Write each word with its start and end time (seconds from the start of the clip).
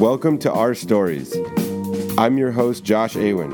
Welcome 0.00 0.38
to 0.38 0.50
Our 0.50 0.74
Stories. 0.74 1.36
I'm 2.16 2.38
your 2.38 2.52
host, 2.52 2.84
Josh 2.84 3.16
Awen. 3.16 3.52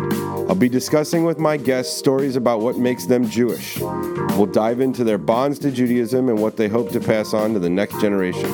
I'll 0.49 0.55
be 0.55 0.69
discussing 0.69 1.25
with 1.25 1.41
my 1.41 1.57
guests 1.57 1.97
stories 1.97 2.37
about 2.37 2.61
what 2.61 2.79
makes 2.79 3.07
them 3.07 3.29
Jewish. 3.29 3.81
We'll 3.81 4.47
dive 4.47 4.79
into 4.79 5.03
their 5.03 5.19
bonds 5.19 5.59
to 5.59 5.73
Judaism 5.73 6.29
and 6.29 6.41
what 6.41 6.57
they 6.57 6.69
hope 6.69 6.93
to 6.93 7.01
pass 7.01 7.35
on 7.35 7.55
to 7.55 7.59
the 7.59 7.69
next 7.69 8.01
generation. 8.01 8.49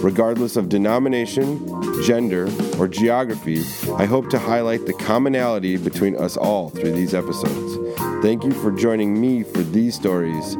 Regardless 0.00 0.54
of 0.54 0.68
denomination, 0.68 1.58
gender, 2.04 2.48
or 2.78 2.86
geography, 2.86 3.64
I 3.94 4.04
hope 4.04 4.30
to 4.30 4.38
highlight 4.38 4.86
the 4.86 4.94
commonality 4.94 5.76
between 5.76 6.14
us 6.14 6.36
all 6.36 6.70
through 6.70 6.92
these 6.92 7.14
episodes. 7.14 7.98
Thank 8.22 8.44
you 8.44 8.52
for 8.52 8.70
joining 8.70 9.20
me 9.20 9.42
for 9.42 9.62
these 9.64 9.96
stories, 9.96 10.54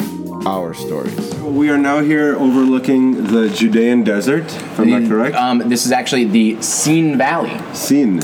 our 0.47 0.75
stories. 0.75 1.35
We 1.37 1.71
are 1.71 1.79
now 1.79 2.01
here 2.01 2.37
overlooking 2.37 3.25
the 3.25 3.49
Judean 3.49 4.05
desert, 4.05 4.45
if 4.45 4.79
I'm 4.79 4.91
not 4.91 5.09
correct. 5.09 5.37
Um, 5.37 5.69
this 5.69 5.87
is 5.87 5.93
actually 5.93 6.25
the 6.25 6.61
Scene 6.63 7.17
Valley. 7.17 7.59
Seen. 7.75 8.21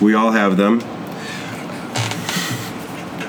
We 0.00 0.14
all 0.14 0.32
have 0.32 0.56
them. 0.56 0.80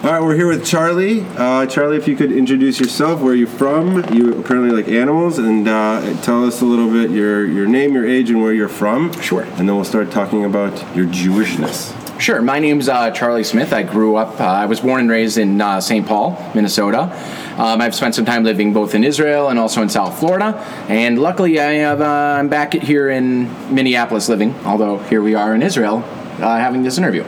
All 0.03 0.11
right, 0.11 0.21
we're 0.21 0.35
here 0.35 0.47
with 0.47 0.65
Charlie. 0.65 1.21
Uh, 1.37 1.65
Charlie, 1.65 1.95
if 1.95 2.09
you 2.09 2.17
could 2.17 2.33
introduce 2.33 2.77
yourself, 2.77 3.21
where 3.21 3.31
are 3.31 3.35
you're 3.35 3.47
from. 3.47 4.13
You 4.13 4.37
apparently 4.37 4.71
like 4.71 4.89
animals, 4.89 5.37
and 5.37 5.65
uh, 5.65 6.21
tell 6.21 6.45
us 6.45 6.61
a 6.61 6.65
little 6.65 6.91
bit 6.91 7.09
your 7.11 7.45
your 7.45 7.65
name, 7.65 7.93
your 7.93 8.05
age, 8.05 8.29
and 8.29 8.41
where 8.41 8.53
you're 8.53 8.67
from. 8.67 9.13
Sure. 9.21 9.43
And 9.43 9.59
then 9.59 9.75
we'll 9.75 9.85
start 9.85 10.11
talking 10.11 10.43
about 10.43 10.73
your 10.93 11.05
Jewishness. 11.05 11.97
Sure. 12.19 12.41
My 12.41 12.59
name's 12.59 12.89
uh, 12.89 13.11
Charlie 13.11 13.45
Smith. 13.45 13.71
I 13.71 13.83
grew 13.83 14.17
up. 14.17 14.41
Uh, 14.41 14.43
I 14.43 14.65
was 14.65 14.81
born 14.81 14.99
and 14.99 15.09
raised 15.09 15.37
in 15.37 15.61
uh, 15.61 15.79
St. 15.79 16.05
Paul, 16.05 16.37
Minnesota. 16.53 17.09
Um, 17.57 17.81
I've 17.81 17.93
spent 17.93 18.15
some 18.15 18.25
time 18.25 18.43
living 18.43 18.73
both 18.73 18.95
in 18.95 19.03
Israel 19.03 19.49
and 19.49 19.59
also 19.59 19.81
in 19.83 19.89
South 19.89 20.19
Florida. 20.19 20.55
And 20.89 21.19
luckily, 21.19 21.59
I 21.59 21.73
have. 21.73 22.01
Uh, 22.01 22.05
I'm 22.39 22.49
back 22.49 22.73
here 22.73 23.09
in 23.09 23.47
Minneapolis, 23.73 24.27
living. 24.27 24.55
Although 24.65 24.97
here 24.97 25.21
we 25.21 25.35
are 25.35 25.53
in 25.53 25.61
Israel, 25.61 25.97
uh, 26.39 26.57
having 26.57 26.81
this 26.81 26.97
interview. 26.97 27.23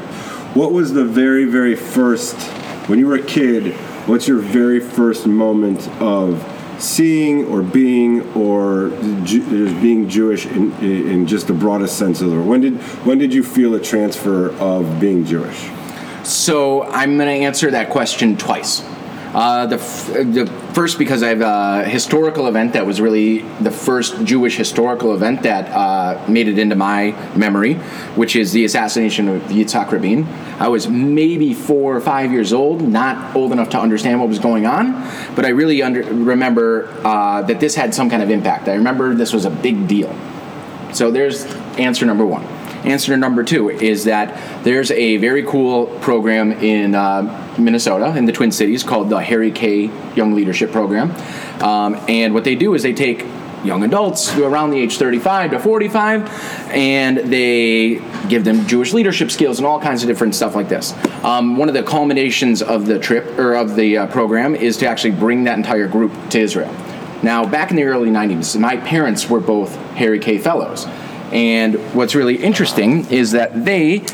What 0.55 0.71
was 0.71 0.93
the 0.93 1.05
very, 1.05 1.45
very 1.45 1.75
first, 1.75 2.35
when 2.87 2.97
you 2.97 3.07
were 3.07 3.15
a 3.15 3.21
kid, 3.21 3.73
what's 4.07 4.27
your 4.27 4.39
very 4.39 4.79
first 4.79 5.27
moment 5.27 5.87
of 6.01 6.43
seeing 6.79 7.45
or 7.45 7.61
being 7.61 8.21
or 8.33 8.89
Ju- 9.23 9.67
just 9.67 9.81
being 9.81 10.09
Jewish 10.09 10.45
in, 10.45 10.73
in 10.79 11.27
just 11.27 11.47
the 11.47 11.53
broadest 11.53 11.97
sense 11.97 12.21
of 12.21 12.31
the 12.31 12.37
word? 12.37 12.47
When 12.47 12.61
did, 12.61 12.77
when 13.05 13.17
did 13.17 13.33
you 13.33 13.43
feel 13.43 13.75
a 13.75 13.79
transfer 13.79 14.51
of 14.59 14.99
being 14.99 15.23
Jewish? 15.23 15.69
So 16.23 16.83
I'm 16.83 17.17
going 17.17 17.27
to 17.27 17.45
answer 17.45 17.69
that 17.71 17.89
question 17.89 18.37
twice. 18.37 18.81
Uh, 19.35 19.65
the, 19.65 19.75
f- 19.75 20.07
the 20.13 20.45
first 20.73 20.97
because 20.97 21.21
I 21.21 21.27
have 21.27 21.41
a 21.41 21.83
historical 21.83 22.47
event 22.47 22.71
that 22.71 22.85
was 22.85 23.01
really 23.01 23.39
the 23.59 23.69
first 23.69 24.23
Jewish 24.23 24.55
historical 24.55 25.13
event 25.13 25.43
that 25.43 25.69
uh, 25.71 26.25
made 26.29 26.47
it 26.47 26.57
into 26.57 26.77
my 26.77 27.11
memory, 27.35 27.73
which 28.15 28.37
is 28.37 28.53
the 28.53 28.63
assassination 28.63 29.27
of 29.27 29.41
Yitzhak 29.41 29.91
Rabin. 29.91 30.25
I 30.57 30.69
was 30.69 30.87
maybe 30.87 31.53
four 31.53 31.97
or 31.97 31.99
five 31.99 32.31
years 32.31 32.53
old, 32.53 32.81
not 32.81 33.35
old 33.35 33.51
enough 33.51 33.71
to 33.71 33.77
understand 33.77 34.21
what 34.21 34.29
was 34.29 34.39
going 34.39 34.65
on, 34.65 34.93
but 35.35 35.43
I 35.43 35.49
really 35.49 35.83
under, 35.83 36.01
remember 36.01 36.87
uh, 37.03 37.41
that 37.41 37.59
this 37.59 37.75
had 37.75 37.93
some 37.93 38.09
kind 38.09 38.23
of 38.23 38.29
impact. 38.29 38.69
I 38.69 38.75
remember 38.75 39.13
this 39.13 39.33
was 39.33 39.43
a 39.43 39.49
big 39.49 39.85
deal. 39.85 40.17
So 40.93 41.11
there's 41.11 41.43
answer 41.77 42.05
number 42.05 42.25
one. 42.25 42.45
Answer 42.85 43.17
number 43.17 43.43
two 43.43 43.69
is 43.69 44.05
that 44.05 44.63
there's 44.63 44.91
a 44.91 45.17
very 45.17 45.43
cool 45.43 45.87
program 45.99 46.53
in 46.53 46.95
uh, 46.95 47.44
Minnesota, 47.57 48.15
in 48.17 48.25
the 48.25 48.31
Twin 48.31 48.51
Cities, 48.51 48.83
called 48.83 49.09
the 49.09 49.21
Harry 49.21 49.51
Kay 49.51 49.89
Young 50.15 50.33
Leadership 50.33 50.71
Program. 50.71 51.11
Um, 51.61 51.95
and 52.07 52.33
what 52.33 52.43
they 52.43 52.55
do 52.55 52.73
is 52.73 52.83
they 52.83 52.93
take 52.93 53.25
young 53.63 53.83
adults 53.83 54.35
around 54.37 54.69
the 54.69 54.79
age 54.79 54.97
35 54.97 55.51
to 55.51 55.59
45 55.59 56.29
and 56.69 57.17
they 57.17 57.95
give 58.29 58.43
them 58.43 58.67
jewish 58.67 58.93
leadership 58.93 59.31
skills 59.31 59.57
and 59.57 59.65
all 59.65 59.79
kinds 59.79 60.03
of 60.03 60.07
different 60.07 60.35
stuff 60.35 60.53
like 60.53 60.69
this 60.69 60.93
um, 61.23 61.57
one 61.57 61.67
of 61.67 61.73
the 61.73 61.81
culminations 61.81 62.61
of 62.61 62.85
the 62.85 62.99
trip 62.99 63.25
or 63.39 63.55
of 63.55 63.75
the 63.75 63.97
uh, 63.97 64.05
program 64.05 64.53
is 64.53 64.77
to 64.77 64.85
actually 64.85 65.09
bring 65.09 65.45
that 65.45 65.57
entire 65.57 65.87
group 65.87 66.11
to 66.29 66.39
israel 66.39 66.71
now, 67.25 67.43
back 67.43 67.71
in 67.71 67.75
the 67.75 67.85
early 67.85 68.11
90s, 68.11 68.59
my 68.59 68.77
parents 68.77 69.27
were 69.27 69.39
both 69.39 69.75
Harry 69.95 70.19
Kay 70.19 70.37
Fellows. 70.37 70.85
And 71.31 71.73
what's 71.95 72.13
really 72.13 72.35
interesting 72.35 73.09
is 73.11 73.31
that 73.31 73.65
they 73.65 74.05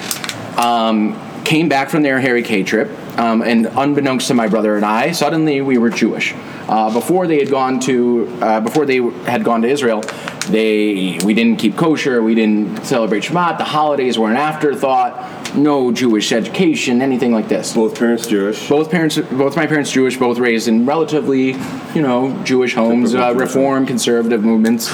um, 0.55 1.19
came 1.43 1.67
back 1.67 1.89
from 1.89 2.03
their 2.03 2.21
Harry 2.21 2.41
Kay 2.41 2.63
trip, 2.63 2.89
um, 3.17 3.41
and 3.41 3.67
unbeknownst 3.67 4.27
to 4.27 4.33
my 4.33 4.47
brother 4.47 4.75
and 4.75 4.85
I, 4.85 5.11
suddenly 5.11 5.61
we 5.61 5.77
were 5.77 5.89
Jewish. 5.89 6.33
Uh, 6.67 6.91
before 6.93 7.27
they 7.27 7.39
had 7.39 7.49
gone 7.49 7.79
to, 7.81 8.27
uh, 8.41 8.59
before 8.61 8.85
they 8.85 8.97
had 9.25 9.43
gone 9.43 9.61
to 9.63 9.67
Israel, 9.67 10.01
they 10.49 11.19
we 11.23 11.33
didn't 11.33 11.57
keep 11.57 11.75
kosher, 11.75 12.21
we 12.23 12.33
didn't 12.35 12.85
celebrate 12.85 13.23
Shabbat, 13.23 13.57
the 13.57 13.63
holidays 13.63 14.17
were 14.17 14.29
an 14.29 14.37
afterthought, 14.37 15.55
no 15.55 15.91
Jewish 15.91 16.31
education, 16.31 17.01
anything 17.01 17.31
like 17.31 17.47
this 17.49 17.73
Both 17.73 17.97
parents 17.99 18.25
Jewish. 18.27 18.69
both 18.69 18.89
parents 18.89 19.17
both 19.17 19.55
my 19.57 19.67
parents 19.67 19.91
jewish 19.91 20.17
both 20.17 20.37
raised 20.37 20.67
in 20.69 20.85
relatively 20.85 21.51
you 21.93 22.01
know 22.01 22.41
jewish 22.43 22.73
homes 22.73 23.13
uh, 23.13 23.33
reform 23.35 23.85
conservative 23.85 24.43
movements 24.43 24.87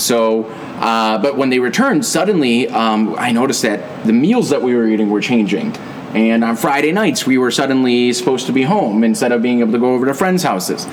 so 0.00 0.44
uh, 0.78 1.18
but 1.18 1.36
when 1.36 1.50
they 1.50 1.58
returned 1.58 2.04
suddenly 2.04 2.68
um, 2.68 3.14
i 3.18 3.32
noticed 3.32 3.62
that 3.62 4.04
the 4.06 4.12
meals 4.12 4.48
that 4.50 4.62
we 4.62 4.74
were 4.74 4.86
eating 4.86 5.10
were 5.10 5.20
changing 5.20 5.72
and 6.16 6.42
on 6.42 6.56
friday 6.56 6.92
nights 6.92 7.26
we 7.26 7.36
were 7.36 7.50
suddenly 7.50 8.10
supposed 8.12 8.46
to 8.46 8.52
be 8.52 8.62
home 8.62 9.04
instead 9.04 9.32
of 9.32 9.42
being 9.42 9.60
able 9.60 9.72
to 9.72 9.78
go 9.78 9.92
over 9.92 10.06
to 10.06 10.14
friends 10.14 10.42
houses. 10.42 10.86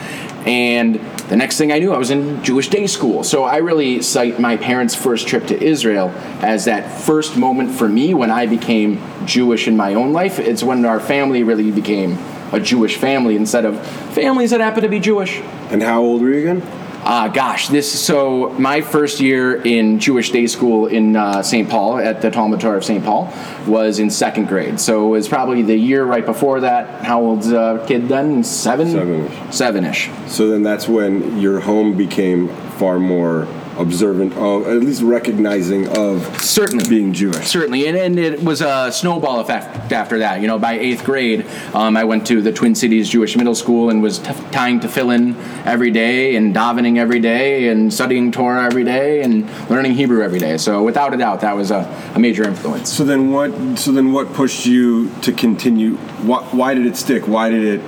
And 0.45 0.95
the 1.29 1.37
next 1.37 1.57
thing 1.57 1.71
i 1.71 1.79
knew 1.79 1.93
i 1.93 1.97
was 1.97 2.11
in 2.11 2.43
jewish 2.43 2.67
day 2.67 2.87
school. 2.87 3.23
So 3.23 3.45
i 3.45 3.57
really 3.57 4.01
cite 4.01 4.39
my 4.39 4.57
parents 4.57 4.93
first 4.93 5.27
trip 5.27 5.47
to 5.47 5.63
israel 5.63 6.09
as 6.41 6.65
that 6.65 7.01
first 7.01 7.37
moment 7.37 7.71
for 7.71 7.87
me 7.87 8.13
when 8.13 8.31
i 8.31 8.45
became 8.45 9.01
jewish 9.25 9.67
in 9.67 9.77
my 9.77 9.93
own 9.93 10.11
life. 10.11 10.39
It's 10.39 10.61
when 10.61 10.83
our 10.85 10.99
family 10.99 11.43
really 11.43 11.71
became 11.71 12.17
a 12.51 12.59
jewish 12.59 12.97
family 12.97 13.35
instead 13.35 13.65
of 13.65 13.79
families 14.13 14.51
that 14.51 14.59
happen 14.59 14.83
to 14.83 14.89
be 14.89 14.99
jewish. 14.99 15.39
And 15.71 15.81
how 15.81 16.01
old 16.01 16.21
were 16.21 16.29
you 16.29 16.39
again? 16.39 16.61
Uh, 17.05 17.27
gosh, 17.27 17.67
this 17.67 18.03
so 18.03 18.49
my 18.51 18.81
first 18.81 19.19
year 19.19 19.55
in 19.55 19.99
Jewish 19.99 20.31
day 20.31 20.47
school 20.47 20.87
in 20.87 21.15
uh, 21.15 21.43
St. 21.43 21.69
Paul 21.69 21.97
at 21.97 22.21
the 22.21 22.31
Talmud 22.31 22.61
Torah 22.61 22.77
of 22.77 22.85
St. 22.85 23.03
Paul 23.03 23.33
was 23.67 23.99
in 23.99 24.09
second 24.09 24.47
grade. 24.47 24.79
So 24.79 25.07
it 25.07 25.09
was 25.09 25.27
probably 25.27 25.61
the 25.61 25.75
year 25.75 26.05
right 26.05 26.25
before 26.25 26.61
that. 26.61 27.03
How 27.03 27.21
old's 27.21 27.51
a 27.51 27.83
kid 27.87 28.07
then? 28.07 28.43
Seven. 28.43 28.89
Seven-ish. 28.91 29.55
Seven-ish. 29.55 30.09
So 30.27 30.49
then 30.49 30.63
that's 30.63 30.87
when 30.87 31.39
your 31.39 31.59
home 31.59 31.97
became 31.97 32.47
far 32.77 32.99
more 32.99 33.47
observant 33.77 34.33
of, 34.33 34.67
at 34.67 34.79
least 34.81 35.01
recognizing 35.01 35.87
of 35.97 36.41
Certainly. 36.41 36.87
being 36.89 37.13
Jewish. 37.13 37.47
Certainly, 37.47 37.87
and, 37.87 37.97
and 37.97 38.19
it 38.19 38.43
was 38.43 38.61
a 38.61 38.91
snowball 38.91 39.39
effect 39.39 39.91
after 39.91 40.19
that. 40.19 40.41
You 40.41 40.47
know, 40.47 40.59
by 40.59 40.73
eighth 40.73 41.03
grade, 41.03 41.45
um, 41.73 41.97
I 41.97 42.03
went 42.03 42.27
to 42.27 42.41
the 42.41 42.51
Twin 42.51 42.75
Cities 42.75 43.09
Jewish 43.09 43.35
Middle 43.35 43.55
School 43.55 43.89
and 43.89 44.01
was 44.01 44.19
t- 44.19 44.33
tying 44.51 44.79
tefillin 44.79 45.35
every 45.65 45.91
day 45.91 46.35
and 46.35 46.55
davening 46.55 46.97
every 46.97 47.19
day 47.19 47.69
and 47.69 47.93
studying 47.93 48.31
Torah 48.31 48.65
every 48.65 48.83
day 48.83 49.21
and 49.21 49.49
learning 49.69 49.93
Hebrew 49.93 50.23
every 50.23 50.39
day. 50.39 50.57
So, 50.57 50.83
without 50.83 51.13
a 51.13 51.17
doubt, 51.17 51.41
that 51.41 51.55
was 51.55 51.71
a, 51.71 52.11
a 52.15 52.19
major 52.19 52.43
influence. 52.43 52.91
So 52.93 53.03
then 53.03 53.31
what? 53.31 53.51
So 53.77 53.91
then 53.91 54.11
what 54.13 54.33
pushed 54.33 54.65
you 54.65 55.09
to 55.21 55.31
continue? 55.31 55.95
Why, 56.25 56.43
why 56.51 56.73
did 56.73 56.85
it 56.85 56.95
stick? 56.95 57.27
Why 57.27 57.49
did 57.49 57.63
it? 57.63 57.81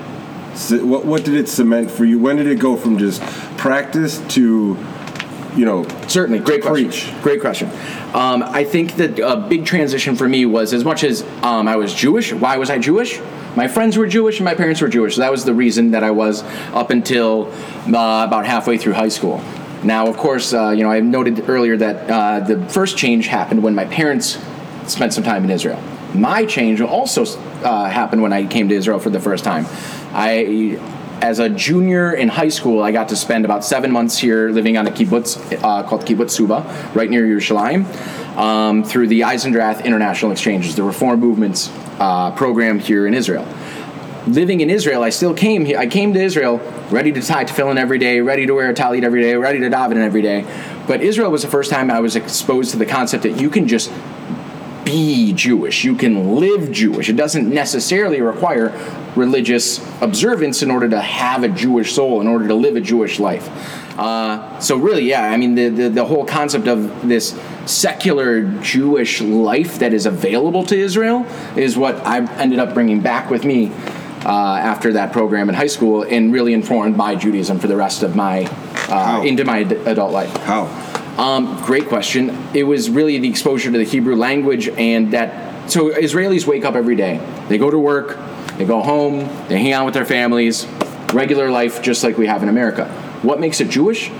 What, 0.84 1.06
what 1.06 1.26
did 1.26 1.34
it 1.34 1.50
cement 1.50 1.92
for 1.92 2.06
you? 2.06 2.18
When 2.18 2.38
did 2.38 2.48
it 2.48 2.60
go 2.60 2.78
from 2.78 2.98
just 2.98 3.22
practice 3.58 4.20
to, 4.36 4.76
you 5.56 5.66
know, 5.66 5.88
Certainly, 6.08 6.40
great 6.40 6.62
question. 6.62 7.22
Great 7.22 7.42
question. 7.42 7.70
Um, 8.14 8.44
I 8.44 8.64
think 8.64 8.96
that 8.96 9.20
a 9.20 9.38
big 9.38 9.66
transition 9.66 10.16
for 10.16 10.28
me 10.28 10.46
was 10.46 10.74
as 10.74 10.84
much 10.84 11.04
as 11.04 11.24
um, 11.42 11.68
I 11.68 11.76
was 11.76 11.94
Jewish. 11.94 12.34
Why 12.34 12.58
was 12.58 12.70
I 12.70 12.78
Jewish? 12.78 13.20
My 13.56 13.68
friends 13.68 13.98
were 13.98 14.08
Jewish 14.08 14.40
and 14.40 14.46
my 14.46 14.56
parents 14.56 14.82
were 14.82 14.90
Jewish. 14.90 15.16
So 15.16 15.22
that 15.22 15.32
was 15.32 15.46
the 15.46 15.54
reason 15.54 15.92
that 15.92 16.04
I 16.04 16.12
was 16.12 16.44
up 16.74 16.90
until 16.90 17.48
uh, 17.88 18.26
about 18.28 18.46
halfway 18.46 18.78
through 18.78 18.94
high 18.94 19.10
school. 19.10 19.42
Now, 19.84 20.08
of 20.08 20.18
course, 20.18 20.54
uh, 20.54 20.72
you 20.72 20.84
know 20.84 20.92
I 20.92 21.00
noted 21.00 21.50
earlier 21.50 21.78
that 21.78 22.10
uh, 22.10 22.40
the 22.42 22.68
first 22.70 22.98
change 22.98 23.28
happened 23.28 23.64
when 23.64 23.76
my 23.76 23.86
parents 23.86 24.40
spent 24.88 25.14
some 25.14 25.24
time 25.24 25.44
in 25.44 25.52
Israel. 25.52 25.82
My 26.14 26.46
change 26.46 26.82
also 26.82 27.26
uh, 27.64 27.90
happened 27.90 28.22
when 28.22 28.34
I 28.34 28.46
came 28.46 28.70
to 28.70 28.76
Israel 28.76 29.00
for 29.00 29.10
the 29.10 29.20
first 29.20 29.44
time. 29.44 29.66
I 30.14 30.80
as 31.22 31.40
a 31.40 31.50
junior 31.50 32.14
in 32.14 32.28
high 32.28 32.50
school, 32.50 32.84
I 32.84 32.92
got 32.92 33.10
to 33.10 33.16
spend 33.16 33.46
about 33.46 33.64
seven 33.64 33.92
months 33.92 34.18
here 34.18 34.50
living 34.50 34.78
on 34.78 34.88
a 34.88 34.92
kibbutz 34.92 35.38
uh, 35.64 35.84
called 35.84 36.06
Kibbutz 36.06 36.32
Suba, 36.32 36.92
right 36.94 37.10
near 37.10 37.26
Yerushalayim, 37.26 37.86
um, 38.38 38.84
through 38.84 39.08
the 39.08 39.22
Eisendrath 39.22 39.84
International 39.84 40.32
Exchanges, 40.32 40.76
the 40.76 40.84
Reform 40.84 41.20
Movement's 41.20 41.70
uh, 42.00 42.32
program 42.32 42.80
here 42.80 43.08
in 43.08 43.14
Israel. 43.14 43.48
Living 44.28 44.62
in 44.62 44.70
Israel, 44.70 45.04
I 45.04 45.12
still 45.12 45.34
came 45.34 45.66
here. 45.66 45.78
I 45.78 45.88
came 45.88 46.14
to 46.14 46.22
Israel 46.22 46.58
ready 46.90 47.12
to 47.12 47.22
tie 47.22 47.46
tefillin 47.46 47.78
every 47.78 48.00
day, 48.00 48.22
ready 48.22 48.46
to 48.46 48.54
wear 48.54 48.70
a 48.70 48.74
talit 48.74 49.04
every 49.04 49.22
day, 49.22 49.36
ready 49.36 49.60
to 49.60 49.70
daven 49.70 49.98
every 49.98 50.22
day. 50.22 50.46
But 50.88 51.02
Israel 51.02 51.32
was 51.32 51.44
the 51.44 51.48
first 51.48 51.72
time 51.72 51.92
I 51.92 52.00
was 52.00 52.16
exposed 52.16 52.72
to 52.72 52.78
the 52.78 52.86
concept 52.86 53.24
that 53.24 53.40
you 53.40 53.50
can 53.50 53.68
just 53.68 53.92
be 54.84 55.34
Jewish. 55.34 55.84
You 55.84 55.96
can 55.96 56.36
live 56.36 56.72
Jewish. 56.72 57.10
It 57.10 57.16
doesn't 57.16 57.52
necessarily 57.52 58.22
require 58.22 58.70
religious 59.16 59.80
observance 60.02 60.62
in 60.62 60.72
order 60.72 60.90
to 60.90 61.02
have 61.02 61.44
a 61.44 61.50
Jewish 61.50 61.94
soul, 61.94 62.22
in 62.22 62.28
order 62.28 62.48
to 62.48 62.56
live 62.56 62.76
a 62.76 62.82
Jewish 62.82 63.20
life. 63.20 63.50
Uh, 63.98 64.60
so 64.60 64.78
really, 64.78 65.04
yeah, 65.04 65.24
I 65.24 65.38
mean, 65.38 65.56
the, 65.56 65.70
the, 65.70 65.90
the 65.90 66.06
whole 66.06 66.26
concept 66.26 66.68
of 66.68 67.08
this 67.08 67.40
secular 67.66 68.44
Jewish 68.62 69.22
life 69.22 69.80
that 69.80 69.94
is 69.94 70.06
available 70.06 70.64
to 70.66 70.78
Israel 70.78 71.26
is 71.56 71.78
what 71.78 71.96
I 72.06 72.20
ended 72.40 72.60
up 72.60 72.74
bringing 72.74 73.00
back 73.00 73.30
with 73.30 73.46
me 73.46 73.72
uh, 74.26 74.58
after 74.58 74.94
that 74.94 75.14
program 75.14 75.50
in 75.50 75.56
high 75.56 75.68
school, 75.68 76.04
and 76.04 76.34
really 76.34 76.54
informed 76.54 76.98
my 76.98 77.16
Judaism 77.16 77.60
for 77.60 77.68
the 77.68 77.76
rest 77.76 78.04
of 78.04 78.16
my 78.16 78.46
uh, 78.90 79.24
into 79.24 79.46
my 79.46 79.62
ad- 79.62 79.74
adult 79.88 80.12
life. 80.12 80.36
How? 80.38 80.66
Um, 81.18 81.64
great 81.64 81.88
question. 81.88 82.36
It 82.54 82.64
was 82.64 82.90
really 82.90 83.20
the 83.20 83.30
exposure 83.30 83.72
to 83.72 83.78
the 83.78 83.84
Hebrew 83.86 84.16
language 84.16 84.68
and 84.68 85.14
that. 85.14 85.70
So 85.70 85.90
Israelis 85.90 86.46
wake 86.46 86.66
up 86.66 86.76
every 86.76 86.96
day. 86.96 87.20
They 87.48 87.58
go 87.58 87.70
to 87.70 87.80
work. 87.80 88.18
They 88.58 88.66
go 88.66 88.82
home. 88.82 89.20
They 89.48 89.60
hang 89.60 89.74
out 89.74 89.86
with 89.86 89.94
their 89.94 90.06
families. 90.06 90.66
Regular 91.14 91.50
life, 91.50 91.82
just 91.82 92.04
like 92.04 92.18
we 92.18 92.28
have 92.28 92.44
in 92.44 92.50
America. 92.50 92.88
What 93.22 93.40
makes 93.40 93.62
it 93.62 93.70
Jewish? 93.70 94.12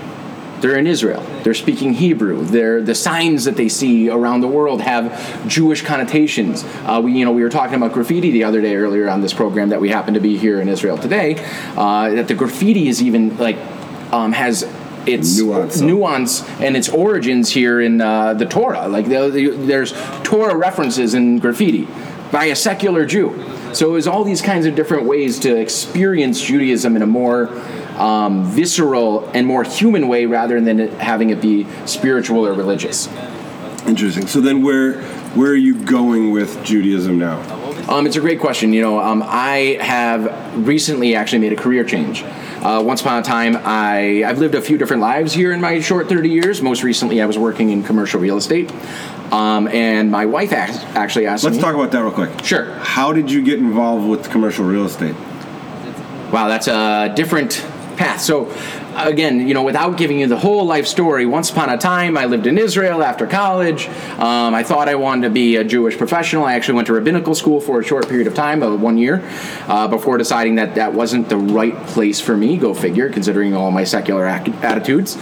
They're 0.60 0.78
in 0.78 0.86
Israel. 0.86 1.22
They're 1.42 1.54
speaking 1.54 1.92
Hebrew. 1.92 2.44
They're, 2.44 2.80
the 2.80 2.94
signs 2.94 3.44
that 3.44 3.56
they 3.56 3.68
see 3.68 4.08
around 4.08 4.40
the 4.40 4.48
world 4.48 4.80
have 4.80 5.46
Jewish 5.46 5.82
connotations. 5.82 6.64
Uh, 6.84 7.00
we, 7.04 7.12
you 7.12 7.24
know, 7.24 7.32
we 7.32 7.42
were 7.42 7.50
talking 7.50 7.74
about 7.74 7.92
graffiti 7.92 8.30
the 8.30 8.44
other 8.44 8.62
day 8.62 8.76
earlier 8.76 9.08
on 9.08 9.20
this 9.20 9.34
program 9.34 9.68
that 9.68 9.80
we 9.80 9.90
happen 9.90 10.14
to 10.14 10.20
be 10.20 10.38
here 10.38 10.60
in 10.60 10.68
Israel 10.68 10.96
today. 10.96 11.36
Uh, 11.76 12.10
that 12.10 12.28
the 12.28 12.34
graffiti 12.34 12.88
is 12.88 13.02
even 13.02 13.36
like 13.36 13.56
um, 14.12 14.32
has 14.32 14.62
its 15.06 15.38
Nuance. 15.38 15.80
nuance 15.80 16.48
and 16.60 16.76
its 16.76 16.88
origins 16.88 17.50
here 17.50 17.80
in 17.80 18.00
uh, 18.00 18.34
the 18.34 18.46
Torah. 18.46 18.88
Like 18.88 19.08
the, 19.08 19.28
the, 19.28 19.48
there's 19.50 19.92
Torah 20.22 20.56
references 20.56 21.14
in 21.14 21.38
graffiti 21.38 21.86
by 22.32 22.46
a 22.46 22.56
secular 22.56 23.06
Jew. 23.06 23.30
So 23.76 23.90
it 23.90 23.92
was 23.92 24.06
all 24.06 24.24
these 24.24 24.40
kinds 24.40 24.64
of 24.64 24.74
different 24.74 25.04
ways 25.04 25.38
to 25.40 25.54
experience 25.54 26.40
Judaism 26.40 26.96
in 26.96 27.02
a 27.02 27.06
more 27.06 27.48
um, 27.98 28.44
visceral 28.44 29.28
and 29.34 29.46
more 29.46 29.64
human 29.64 30.08
way 30.08 30.24
rather 30.24 30.58
than 30.62 30.80
it 30.80 30.94
having 30.94 31.28
it 31.28 31.42
be 31.42 31.66
spiritual 31.84 32.46
or 32.46 32.54
religious. 32.54 33.06
Interesting. 33.86 34.28
So 34.28 34.40
then, 34.40 34.62
where 34.62 35.02
where 35.34 35.50
are 35.50 35.54
you 35.54 35.78
going 35.78 36.30
with 36.30 36.64
Judaism 36.64 37.18
now? 37.18 37.38
Um, 37.86 38.06
it's 38.06 38.16
a 38.16 38.20
great 38.20 38.40
question. 38.40 38.72
You 38.72 38.80
know, 38.80 38.98
um, 38.98 39.22
I 39.24 39.76
have 39.80 40.66
recently 40.66 41.14
actually 41.14 41.40
made 41.40 41.52
a 41.52 41.56
career 41.56 41.84
change. 41.84 42.24
Uh, 42.24 42.82
once 42.84 43.02
upon 43.02 43.20
a 43.20 43.22
time, 43.22 43.56
I, 43.62 44.24
I've 44.24 44.38
lived 44.38 44.54
a 44.54 44.62
few 44.62 44.78
different 44.78 45.02
lives 45.02 45.34
here 45.34 45.52
in 45.52 45.60
my 45.60 45.78
short 45.80 46.08
30 46.08 46.30
years. 46.30 46.62
Most 46.62 46.82
recently, 46.82 47.20
I 47.20 47.26
was 47.26 47.38
working 47.38 47.70
in 47.70 47.84
commercial 47.84 48.18
real 48.18 48.38
estate. 48.38 48.72
Um, 49.32 49.68
and 49.68 50.10
my 50.10 50.26
wife 50.26 50.52
act- 50.52 50.84
actually 50.96 51.26
asked 51.26 51.44
me. 51.44 51.50
Let's 51.50 51.58
me. 51.58 51.62
talk 51.62 51.74
about 51.74 51.90
that 51.92 52.02
real 52.02 52.12
quick. 52.12 52.44
Sure. 52.44 52.72
How 52.74 53.12
did 53.12 53.30
you 53.30 53.42
get 53.42 53.58
involved 53.58 54.08
with 54.08 54.30
commercial 54.30 54.64
real 54.64 54.86
estate? 54.86 55.14
Wow, 56.32 56.48
that's 56.48 56.68
a 56.68 57.12
different 57.14 57.64
path. 57.96 58.20
So, 58.20 58.52
again, 58.94 59.46
you 59.46 59.54
know, 59.54 59.62
without 59.62 59.96
giving 59.96 60.20
you 60.20 60.26
the 60.26 60.38
whole 60.38 60.64
life 60.64 60.86
story, 60.86 61.26
once 61.26 61.50
upon 61.50 61.70
a 61.70 61.78
time, 61.78 62.16
I 62.16 62.26
lived 62.26 62.46
in 62.46 62.58
Israel 62.58 63.02
after 63.02 63.26
college. 63.26 63.88
Um, 64.18 64.54
I 64.54 64.62
thought 64.62 64.88
I 64.88 64.96
wanted 64.96 65.28
to 65.28 65.30
be 65.32 65.56
a 65.56 65.64
Jewish 65.64 65.96
professional. 65.96 66.44
I 66.44 66.54
actually 66.54 66.74
went 66.74 66.86
to 66.88 66.92
rabbinical 66.92 67.34
school 67.34 67.60
for 67.60 67.80
a 67.80 67.84
short 67.84 68.08
period 68.08 68.26
of 68.26 68.34
time, 68.34 68.62
about 68.62 68.78
one 68.78 68.98
year, 68.98 69.22
uh, 69.66 69.88
before 69.88 70.18
deciding 70.18 70.56
that 70.56 70.74
that 70.74 70.92
wasn't 70.92 71.28
the 71.28 71.36
right 71.36 71.76
place 71.86 72.20
for 72.20 72.36
me. 72.36 72.56
Go 72.56 72.74
figure, 72.74 73.08
considering 73.08 73.54
all 73.54 73.70
my 73.70 73.84
secular 73.84 74.26
attitudes. 74.26 75.16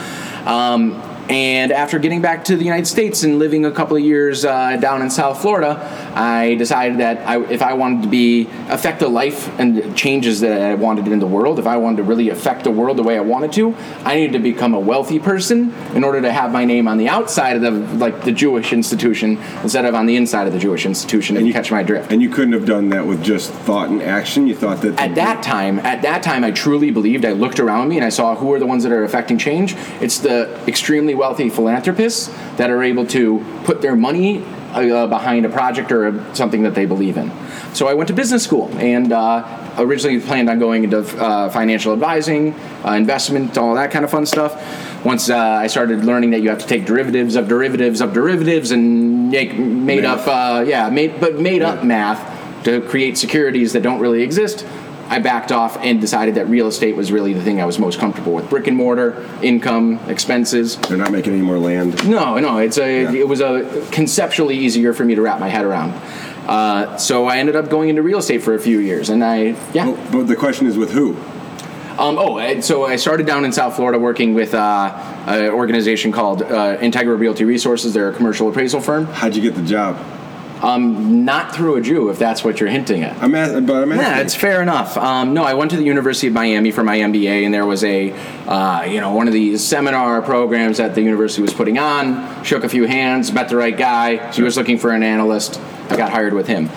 Um, 0.47 1.01
and 1.29 1.73
after 1.73 1.99
getting 1.99 2.21
back 2.21 2.45
to 2.45 2.57
the 2.57 2.65
United 2.65 2.87
States 2.87 3.23
and 3.23 3.39
living 3.39 3.65
a 3.65 3.71
couple 3.71 3.97
of 3.97 4.03
years 4.03 4.45
uh, 4.45 4.77
down 4.77 5.01
in 5.01 5.09
South 5.09 5.41
Florida, 5.41 5.79
I 6.15 6.55
decided 6.57 6.99
that 6.99 7.27
I, 7.27 7.43
if 7.45 7.63
I 7.63 7.73
wanted 7.75 8.03
to 8.03 8.09
be 8.09 8.49
affect 8.69 9.01
the 9.01 9.09
life 9.09 9.49
and 9.59 9.97
changes 9.97 10.41
that 10.41 10.61
I 10.61 10.75
wanted 10.75 11.09
in 11.09 11.19
the 11.19 11.27
world, 11.27 11.59
if 11.59 11.67
I 11.67 11.79
wanted 11.79 11.99
to 11.99 12.03
really 12.03 12.29
affect 12.29 12.65
the 12.65 12.71
world 12.71 12.99
the 12.99 13.03
way 13.03 13.17
I 13.17 13.23
wanted 13.23 13.53
to, 13.55 13.75
I 14.05 14.17
needed 14.17 14.35
to 14.35 14.39
become 14.39 14.75
a 14.75 14.81
wealthy 14.81 15.19
person 15.19 15.73
in 15.95 16.05
order 16.05 16.21
to 16.21 16.31
have 16.31 16.53
my 16.53 16.65
name 16.65 16.87
on 16.87 16.99
the 16.99 17.09
outside 17.09 17.57
of 17.57 17.63
the 17.63 17.71
like 17.97 18.25
the 18.25 18.33
Jewish 18.33 18.73
institution 18.73 19.39
instead 19.63 19.87
of 19.87 19.95
on 19.95 20.07
the 20.07 20.17
inside 20.17 20.47
of 20.47 20.53
the 20.53 20.59
Jewish 20.59 20.85
institution. 20.85 21.37
If 21.37 21.47
you 21.47 21.53
catch 21.53 21.71
my 21.71 21.83
drift. 21.83 22.13
And 22.13 22.21
you 22.21 22.29
couldn't 22.29 22.53
have 22.53 22.67
done 22.67 22.91
that 22.91 23.07
with 23.07 23.25
just 23.25 23.51
thought 23.51 23.89
and 23.89 24.03
action. 24.03 24.47
You 24.47 24.55
thought 24.55 24.83
that 24.83 25.01
At 25.01 25.15
that 25.15 25.43
time, 25.43 25.79
at 25.79 26.03
that 26.03 26.23
time, 26.23 26.45
I 26.45 26.51
truly 26.51 26.91
believed. 26.91 27.25
I 27.25 27.33
looked 27.33 27.61
around 27.61 27.89
me 27.89 27.97
and 27.97 28.05
I 28.05 28.11
saw 28.11 28.35
who 28.35 28.53
are 28.53 28.59
the 28.59 28.67
ones 28.67 28.83
that 28.83 28.93
are 28.93 29.05
affecting 29.05 29.39
change. 29.39 29.75
It's 30.01 30.19
the 30.19 30.61
extremely 30.67 31.14
wealthy 31.15 31.51
philanthropists 31.51 32.29
that 32.57 32.71
are 32.71 32.83
able 32.83 33.07
to 33.07 33.45
put 33.65 33.81
their 33.83 33.97
money 33.97 34.45
uh, 34.75 35.07
behind 35.07 35.47
a 35.47 35.49
project 35.49 35.93
or 35.93 36.25
something 36.35 36.63
that 36.65 36.75
they 36.75 36.87
believe 36.87 37.17
in. 37.17 37.31
So 37.75 37.87
I 37.87 37.95
went 37.95 38.09
to 38.09 38.15
business 38.15 38.43
school 38.43 38.69
and 38.79 39.13
uh, 39.13 39.75
originally 39.79 40.21
planned 40.21 40.51
on 40.51 40.59
going 40.59 40.85
into 40.85 40.99
uh, 40.99 41.49
financial 41.51 41.93
advising, 41.93 42.55
uh, 42.85 42.93
investment, 42.93 43.57
all 43.57 43.75
that 43.75 43.91
kind 43.91 44.05
of 44.05 44.11
fun 44.11 44.27
stuff. 44.27 45.05
Once 45.05 45.29
uh, 45.31 45.37
I 45.37 45.67
started 45.67 46.05
learning 46.05 46.31
that 46.31 46.41
you 46.41 46.49
have 46.49 46.61
to 46.61 46.67
take 46.67 46.87
derivatives 46.87 47.37
of 47.37 47.47
derivatives 47.47 48.01
of 48.01 48.13
derivatives 48.13 48.71
and 48.71 49.31
make 49.31 49.57
made 49.57 50.03
Math. 50.03 50.27
up, 50.27 50.29
uh, 50.29 50.65
yeah, 50.65 50.89
made 50.89 51.21
but 51.21 51.39
made 51.39 51.63
up 51.63 51.85
math 51.85 52.65
to 52.65 52.81
create 52.81 53.19
securities 53.19 53.75
that 53.75 53.83
don't 53.83 54.01
really 54.01 54.23
exist. 54.23 54.67
I 55.09 55.19
backed 55.19 55.53
off 55.53 55.77
and 55.79 56.01
decided 56.01 56.37
that 56.37 56.49
real 56.49 56.67
estate 56.67 56.97
was 56.97 57.13
really 57.13 57.35
the 57.35 57.43
thing 57.43 57.61
I 57.61 57.67
was 57.67 57.79
most 57.79 57.99
comfortable 57.99 58.33
with. 58.33 58.49
Brick 58.49 58.67
and 58.67 58.77
mortar, 58.77 59.29
income, 59.43 59.99
expenses. 60.09 60.77
they're 60.77 60.97
not 60.97 61.13
making 61.13 61.35
any 61.35 61.43
more 61.43 61.59
land. 61.59 62.09
No, 62.09 62.39
no, 62.39 62.59
it's 62.59 62.79
a. 62.79 63.03
Yeah. 63.03 63.13
It 63.13 63.29
was 63.29 63.41
a 63.41 63.87
conceptually 63.93 64.57
easier 64.57 64.93
for 64.93 65.05
me 65.05 65.15
to 65.15 65.23
wrap 65.23 65.41
my 65.41 65.49
head 65.49 65.65
around. 65.65 65.91
Uh, 66.49 66.97
so 66.99 67.27
I 67.27 67.39
ended 67.39 67.57
up 67.57 67.71
going 67.71 67.89
into 67.89 68.03
real 68.03 68.19
estate 68.19 68.43
for 68.43 68.55
a 68.55 68.59
few 68.59 68.79
years, 68.79 69.09
and 69.11 69.25
I 69.25 69.57
yeah. 69.73 69.87
But, 69.87 70.13
but 70.13 70.27
the 70.27 70.37
question 70.37 70.67
is 70.67 70.77
with 70.77 70.93
who? 70.93 71.17
Um, 71.99 72.19
oh, 72.19 72.61
so 72.61 72.85
I 72.85 72.97
started 72.97 73.25
down 73.25 73.45
in 73.45 73.53
South 73.53 73.77
Florida 73.77 74.01
working 74.01 74.35
with 74.35 74.53
uh, 74.53 74.93
an 75.27 75.51
organization 75.51 76.11
called 76.11 76.43
uh, 76.43 76.77
Integra 76.79 77.17
Realty 77.17 77.45
Resources. 77.45 77.95
They're 77.95 78.09
a 78.09 78.13
commercial 78.13 78.49
appraisal 78.49 78.81
firm. 78.81 79.07
How'd 79.07 79.37
you 79.37 79.43
get 79.43 79.55
the 79.55 79.63
job? 79.63 79.97
Not 80.65 81.55
through 81.55 81.77
a 81.77 81.81
Jew, 81.83 82.09
if 82.09 82.19
that's 82.19 82.43
what 82.43 82.59
you're 82.59 82.71
hinting 82.71 83.03
at. 83.03 83.23
I'm 83.23 83.35
asking, 83.35 83.67
but 83.67 83.83
I'm 83.83 83.93
asking. 83.93 84.07
Yeah, 84.07 84.21
it's 84.21 84.35
fair 84.35 84.63
enough. 84.63 84.97
Um, 84.97 85.35
no, 85.35 85.45
I 85.45 85.55
went 85.55 85.71
to 85.73 85.77
the 85.77 85.85
University 85.85 86.29
of 86.29 86.33
Miami 86.33 86.71
for 86.71 86.83
my 86.83 86.99
MBA, 86.99 87.45
and 87.45 87.53
there 87.53 87.67
was 87.67 87.85
a, 87.85 88.13
uh, 88.47 88.83
you 88.85 89.01
know, 89.01 89.13
one 89.13 89.27
of 89.27 89.35
these 89.35 89.63
seminar 89.63 90.23
programs 90.23 90.79
that 90.79 90.95
the 90.95 91.03
university 91.03 91.43
was 91.43 91.53
putting 91.53 91.79
on. 91.79 92.43
Shook 92.45 92.65
a 92.65 92.69
few 92.69 92.87
hands, 92.87 93.33
met 93.33 93.49
the 93.49 93.57
right 93.57 93.77
guy. 93.77 94.33
He 94.33 94.43
was 94.43 94.57
looking 94.57 94.79
for 94.79 94.91
an 94.91 95.03
analyst. 95.03 95.61
I 95.91 95.97
got 95.97 96.11
hired 96.11 96.33
with 96.33 96.47
him. 96.47 96.71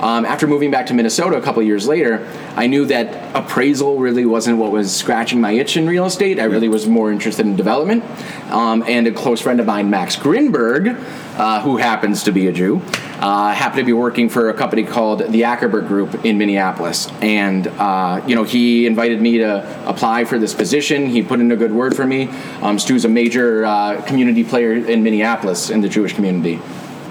Um, 0.00 0.26
after 0.26 0.46
moving 0.46 0.70
back 0.70 0.86
to 0.86 0.94
Minnesota 0.94 1.36
a 1.38 1.40
couple 1.40 1.62
years 1.62 1.86
later, 1.86 2.28
I 2.56 2.66
knew 2.66 2.84
that 2.86 3.34
appraisal 3.34 3.98
really 3.98 4.26
wasn't 4.26 4.58
what 4.58 4.70
was 4.70 4.94
scratching 4.94 5.40
my 5.40 5.52
itch 5.52 5.76
in 5.76 5.86
real 5.86 6.04
estate. 6.04 6.40
I 6.40 6.44
really 6.44 6.68
was 6.68 6.86
more 6.86 7.12
interested 7.12 7.46
in 7.46 7.56
development. 7.56 8.04
Um, 8.50 8.84
and 8.86 9.06
a 9.06 9.12
close 9.12 9.40
friend 9.40 9.60
of 9.60 9.66
mine, 9.66 9.90
Max 9.90 10.16
Grinberg, 10.16 11.02
uh, 11.38 11.62
who 11.62 11.76
happens 11.78 12.24
to 12.24 12.32
be 12.32 12.48
a 12.48 12.52
Jew, 12.52 12.82
uh, 13.24 13.54
happened 13.54 13.78
to 13.78 13.84
be 13.84 13.92
working 13.94 14.28
for 14.28 14.50
a 14.50 14.54
company 14.54 14.84
called 14.84 15.20
the 15.32 15.44
Ackerberg 15.44 15.88
Group 15.88 16.26
in 16.26 16.36
Minneapolis. 16.36 17.08
And, 17.22 17.66
uh, 17.66 18.22
you 18.26 18.34
know, 18.34 18.44
he 18.44 18.84
invited 18.84 19.18
me 19.18 19.38
to 19.38 19.88
apply 19.88 20.26
for 20.26 20.38
this 20.38 20.52
position. 20.52 21.06
He 21.06 21.22
put 21.22 21.40
in 21.40 21.50
a 21.50 21.56
good 21.56 21.72
word 21.72 21.96
for 21.96 22.06
me. 22.06 22.28
Um, 22.60 22.78
Stu's 22.78 23.06
a 23.06 23.08
major 23.08 23.64
uh, 23.64 24.02
community 24.02 24.44
player 24.44 24.74
in 24.74 25.02
Minneapolis 25.02 25.70
in 25.70 25.80
the 25.80 25.88
Jewish 25.88 26.12
community. 26.12 26.60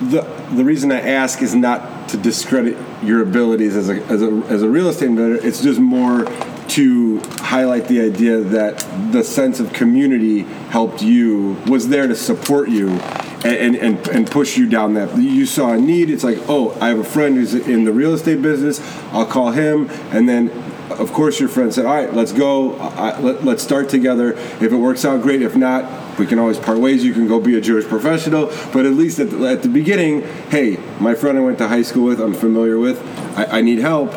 the 0.01 0.21
the 0.55 0.63
reason 0.63 0.91
I 0.91 1.01
ask 1.01 1.41
is 1.41 1.55
not 1.55 2.09
to 2.09 2.17
discredit 2.17 2.77
your 3.01 3.23
abilities 3.23 3.75
as 3.75 3.89
a, 3.89 3.95
as 4.05 4.21
a 4.21 4.27
as 4.49 4.61
a 4.61 4.69
real 4.69 4.89
estate 4.89 5.07
investor. 5.07 5.47
It's 5.47 5.63
just 5.63 5.79
more 5.79 6.25
to 6.69 7.19
highlight 7.39 7.87
the 7.87 8.01
idea 8.01 8.39
that 8.39 8.85
the 9.11 9.23
sense 9.23 9.59
of 9.59 9.73
community 9.73 10.41
helped 10.69 11.01
you 11.01 11.57
was 11.67 11.89
there 11.89 12.07
to 12.07 12.15
support 12.15 12.69
you 12.69 12.99
and, 13.43 13.75
and, 13.75 14.07
and 14.09 14.29
push 14.29 14.57
you 14.57 14.67
down 14.69 14.93
that. 14.93 15.17
You 15.17 15.45
saw 15.45 15.73
a 15.73 15.77
need. 15.77 16.09
It's 16.09 16.23
like 16.23 16.37
oh 16.47 16.77
i 16.81 16.89
have 16.89 16.99
a 16.99 17.03
friend 17.03 17.35
who's 17.35 17.53
in 17.53 17.83
the 17.83 17.93
real 17.93 18.13
estate 18.13 18.41
business. 18.41 18.79
I'll 19.11 19.25
call 19.25 19.51
him. 19.51 19.89
And 20.11 20.27
then 20.27 20.49
of 20.91 21.11
course 21.11 21.39
your 21.39 21.49
friend 21.49 21.73
said 21.73 21.85
all 21.85 21.95
right 21.95 22.13
let's 22.13 22.31
go. 22.31 22.75
I, 22.77 23.19
let, 23.19 23.43
let's 23.43 23.63
start 23.63 23.89
together. 23.89 24.33
If 24.33 24.63
it 24.63 24.75
works 24.75 25.05
out 25.05 25.21
great. 25.21 25.41
If 25.41 25.55
not 25.55 26.17
we 26.19 26.25
can 26.25 26.39
always 26.39 26.59
part 26.59 26.77
ways. 26.79 27.03
You 27.03 27.13
can 27.13 27.27
go 27.27 27.39
be 27.39 27.57
a 27.57 27.61
jewish 27.61 27.85
professional. 27.85 28.47
But 28.71 28.85
at 28.85 28.93
least 28.93 29.19
at 29.19 29.29
the, 29.29 29.45
at 29.47 29.63
the 29.63 29.69
beginning 29.69 30.21
hey 30.49 30.77
my 30.99 31.15
friend 31.15 31.37
i 31.37 31.41
went 31.41 31.57
to 31.57 31.67
high 31.67 31.83
school 31.83 32.05
with 32.05 32.19
i'm 32.19 32.33
familiar 32.33 32.77
with. 32.77 33.01
I, 33.37 33.59
I 33.59 33.61
need 33.61 33.79
help 33.79 34.13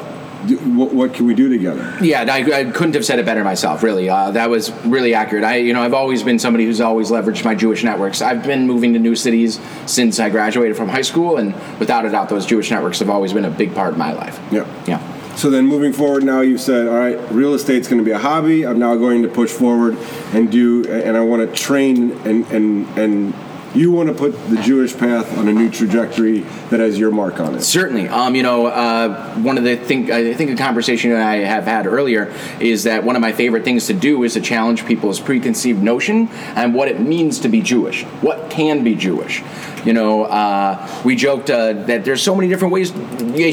what, 0.55 0.93
what 0.93 1.15
can 1.15 1.27
we 1.27 1.35
do 1.35 1.49
together 1.49 1.97
Yeah, 2.01 2.25
I, 2.29 2.61
I 2.61 2.65
couldn't 2.71 2.95
have 2.95 3.05
said 3.05 3.19
it 3.19 3.27
better 3.27 3.45
myself. 3.45 3.83
Really, 3.83 4.09
uh, 4.09 4.31
that 4.33 4.51
was 4.51 4.71
really 4.85 5.15
accurate. 5.15 5.45
I, 5.45 5.57
you 5.57 5.73
know, 5.73 5.83
I've 5.83 5.95
always 5.95 6.23
been 6.23 6.39
somebody 6.39 6.65
who's 6.65 6.81
always 6.81 7.11
leveraged 7.11 7.45
my 7.45 7.55
Jewish 7.55 7.85
networks. 7.85 8.23
I've 8.23 8.43
been 8.43 8.67
moving 8.67 8.93
to 8.93 8.99
new 8.99 9.15
cities 9.15 9.61
since 9.87 10.19
I 10.19 10.31
graduated 10.31 10.77
from 10.77 10.89
high 10.89 11.03
school, 11.03 11.37
and 11.37 11.55
without 11.79 12.07
a 12.07 12.11
doubt, 12.11 12.29
those 12.29 12.47
Jewish 12.47 12.71
networks 12.71 12.99
have 13.01 13.11
always 13.11 13.33
been 13.33 13.45
a 13.45 13.51
big 13.51 13.75
part 13.75 13.93
of 13.93 13.99
my 13.99 14.13
life. 14.13 14.41
yeah 14.51 14.67
Yeah. 14.87 15.17
So 15.37 15.51
then 15.51 15.67
moving 15.67 15.93
forward 15.93 16.25
now 16.25 16.41
you've 16.41 16.63
said, 16.63 16.89
all 16.89 16.99
right, 16.99 17.21
real 17.31 17.53
estate's 17.53 17.89
going 17.89 17.99
to 17.99 18.05
be 18.05 18.11
a 18.11 18.19
hobby. 18.19 18.67
I'm 18.67 18.79
now 18.79 18.97
going 18.97 19.23
to 19.23 19.29
push 19.29 19.51
forward 19.51 19.99
and 20.33 20.51
do, 20.51 20.91
and 20.91 21.15
I 21.15 21.21
want 21.21 21.47
to 21.47 21.55
train 21.55 22.13
and, 22.27 22.47
and, 22.47 22.87
and 22.99 23.35
you 23.77 23.93
want 23.93 24.09
to 24.09 24.15
put 24.15 24.33
the 24.49 24.57
Jewish 24.63 24.97
path 24.97 25.37
on 25.37 25.49
a 25.49 25.53
new 25.53 25.71
trajectory 25.71 26.41
that 26.71 26.81
has 26.81 26.99
your 26.99 27.11
mark 27.11 27.39
on 27.41 27.55
it. 27.55 27.63
Certainly. 27.63 28.09
Um, 28.09 28.35
you 28.35 28.43
know, 28.43 28.67
uh, 28.67 29.35
one 29.37 29.59
of 29.59 29.65
the 29.65 29.77
thing 29.77 30.11
I 30.11 30.35
think 30.35 30.51
a 30.51 30.57
conversation 30.57 31.11
that 31.11 31.23
I 31.23 31.37
have 31.37 31.65
had 31.65 31.87
earlier 31.87 32.33
is 32.59 32.85
that 32.85 33.05
one 33.05 33.17
of 33.17 33.23
my 33.23 33.33
favorite 33.33 33.65
things 33.65 33.87
to 33.89 33.95
do 33.95 34.23
is 34.25 34.35
to 34.35 34.41
challenge 34.41 34.87
people's 34.87 35.21
preconceived 35.21 35.83
notion 35.83 36.29
and 36.55 36.75
what 36.75 36.89
it 36.89 37.01
means 37.01 37.39
to 37.41 37.49
be 37.49 37.61
Jewish. 37.61 38.05
What 38.23 38.51
can 38.51 38.83
be 38.83 38.95
Jewish? 38.95 39.43
You 39.87 39.93
know, 39.93 40.25
uh, 40.25 41.01
we 41.05 41.15
joked 41.15 41.49
uh, 41.49 41.73
that 41.73 42.05
there's 42.05 42.21
so 42.21 42.35
many 42.35 42.49
different 42.49 42.75
ways. 42.75 42.93
We 42.93 43.45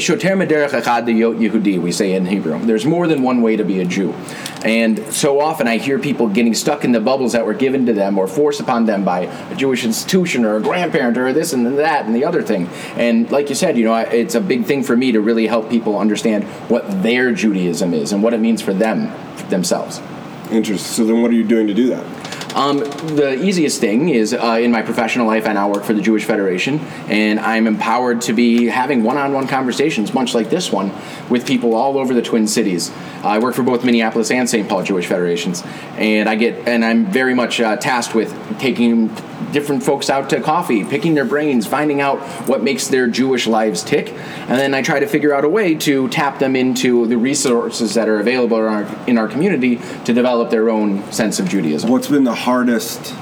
say 1.92 2.14
in 2.14 2.26
Hebrew. 2.26 2.58
There's 2.58 2.84
more 2.84 3.06
than 3.06 3.22
one 3.22 3.40
way 3.40 3.54
to 3.54 3.64
be 3.64 3.80
a 3.80 3.84
Jew, 3.84 4.12
and 4.64 4.98
so 5.12 5.40
often 5.40 5.68
I 5.68 5.78
hear 5.78 6.00
people 6.00 6.28
getting 6.28 6.54
stuck 6.54 6.84
in 6.84 6.90
the 6.90 6.98
bubbles 6.98 7.34
that 7.34 7.46
were 7.46 7.54
given 7.54 7.86
to 7.86 7.92
them 7.92 8.18
or 8.18 8.26
forced 8.26 8.58
upon 8.58 8.86
them 8.86 9.04
by 9.04 9.20
a 9.20 9.54
Jewish 9.54 9.84
institution 9.84 10.44
or 10.44 10.56
a 10.56 10.60
grandparent 10.60 11.16
or 11.16 11.32
this 11.32 11.52
and 11.52 11.78
that 11.78 12.06
and 12.06 12.16
the 12.16 12.24
other 12.24 12.42
thing. 12.42 12.68
And 12.96 13.30
like 13.30 13.48
you 13.48 13.54
said, 13.54 13.78
you 13.78 13.84
know, 13.84 13.94
it's 13.94 14.34
a 14.34 14.40
big 14.40 14.64
thing 14.64 14.82
for 14.82 14.96
me 14.96 15.12
to 15.12 15.20
really 15.20 15.46
help 15.46 15.70
people 15.70 16.00
understand 16.00 16.42
what 16.68 17.04
their 17.04 17.32
Judaism 17.32 17.94
is 17.94 18.10
and 18.10 18.24
what 18.24 18.34
it 18.34 18.40
means 18.40 18.60
for 18.60 18.74
them 18.74 19.12
themselves. 19.50 20.00
Interesting. 20.50 20.78
So 20.78 21.04
then, 21.04 21.22
what 21.22 21.30
are 21.30 21.34
you 21.34 21.44
doing 21.44 21.68
to 21.68 21.74
do 21.74 21.88
that? 21.88 22.04
Um, 22.54 22.78
the 22.78 23.42
easiest 23.42 23.80
thing 23.80 24.10
is 24.10 24.32
uh, 24.32 24.58
in 24.60 24.70
my 24.70 24.82
professional 24.82 25.26
life, 25.26 25.46
I 25.46 25.52
now 25.54 25.72
work 25.72 25.82
for 25.82 25.92
the 25.92 26.00
Jewish 26.00 26.24
Federation, 26.24 26.78
and 27.08 27.40
I'm 27.40 27.66
empowered 27.66 28.20
to 28.22 28.32
be 28.32 28.66
having 28.66 29.02
one 29.02 29.16
on 29.16 29.32
one 29.32 29.48
conversations, 29.48 30.14
much 30.14 30.34
like 30.34 30.50
this 30.50 30.70
one, 30.70 30.92
with 31.28 31.46
people 31.46 31.74
all 31.74 31.98
over 31.98 32.14
the 32.14 32.22
Twin 32.22 32.46
Cities. 32.46 32.92
I 33.24 33.40
work 33.40 33.56
for 33.56 33.64
both 33.64 33.84
Minneapolis 33.84 34.30
and 34.30 34.48
St. 34.48 34.68
Paul 34.68 34.84
Jewish 34.84 35.06
Federations, 35.06 35.64
and 35.96 36.28
I 36.28 36.36
get 36.36 36.68
and 36.68 36.84
I'm 36.84 37.06
very 37.06 37.34
much 37.34 37.60
uh, 37.60 37.76
tasked 37.76 38.14
with 38.14 38.32
taking 38.60 39.10
different 39.54 39.82
folks 39.82 40.10
out 40.10 40.28
to 40.30 40.40
coffee, 40.42 40.84
picking 40.84 41.14
their 41.14 41.24
brains, 41.24 41.66
finding 41.66 42.02
out 42.02 42.18
what 42.46 42.62
makes 42.62 42.88
their 42.88 43.06
Jewish 43.06 43.46
lives 43.46 43.82
tick, 43.82 44.12
and 44.12 44.58
then 44.58 44.74
I 44.74 44.82
try 44.82 45.00
to 45.00 45.06
figure 45.06 45.32
out 45.32 45.44
a 45.44 45.48
way 45.48 45.74
to 45.76 46.08
tap 46.08 46.38
them 46.38 46.54
into 46.56 47.06
the 47.06 47.16
resources 47.16 47.94
that 47.94 48.08
are 48.08 48.20
available 48.20 48.58
in 48.58 48.64
our, 48.64 49.06
in 49.06 49.16
our 49.16 49.28
community 49.28 49.80
to 50.04 50.12
develop 50.12 50.50
their 50.50 50.68
own 50.68 51.10
sense 51.10 51.38
of 51.38 51.48
Judaism. 51.48 51.88
What's 51.88 52.08
been 52.08 52.24
the 52.24 52.34
hardest 52.34 53.14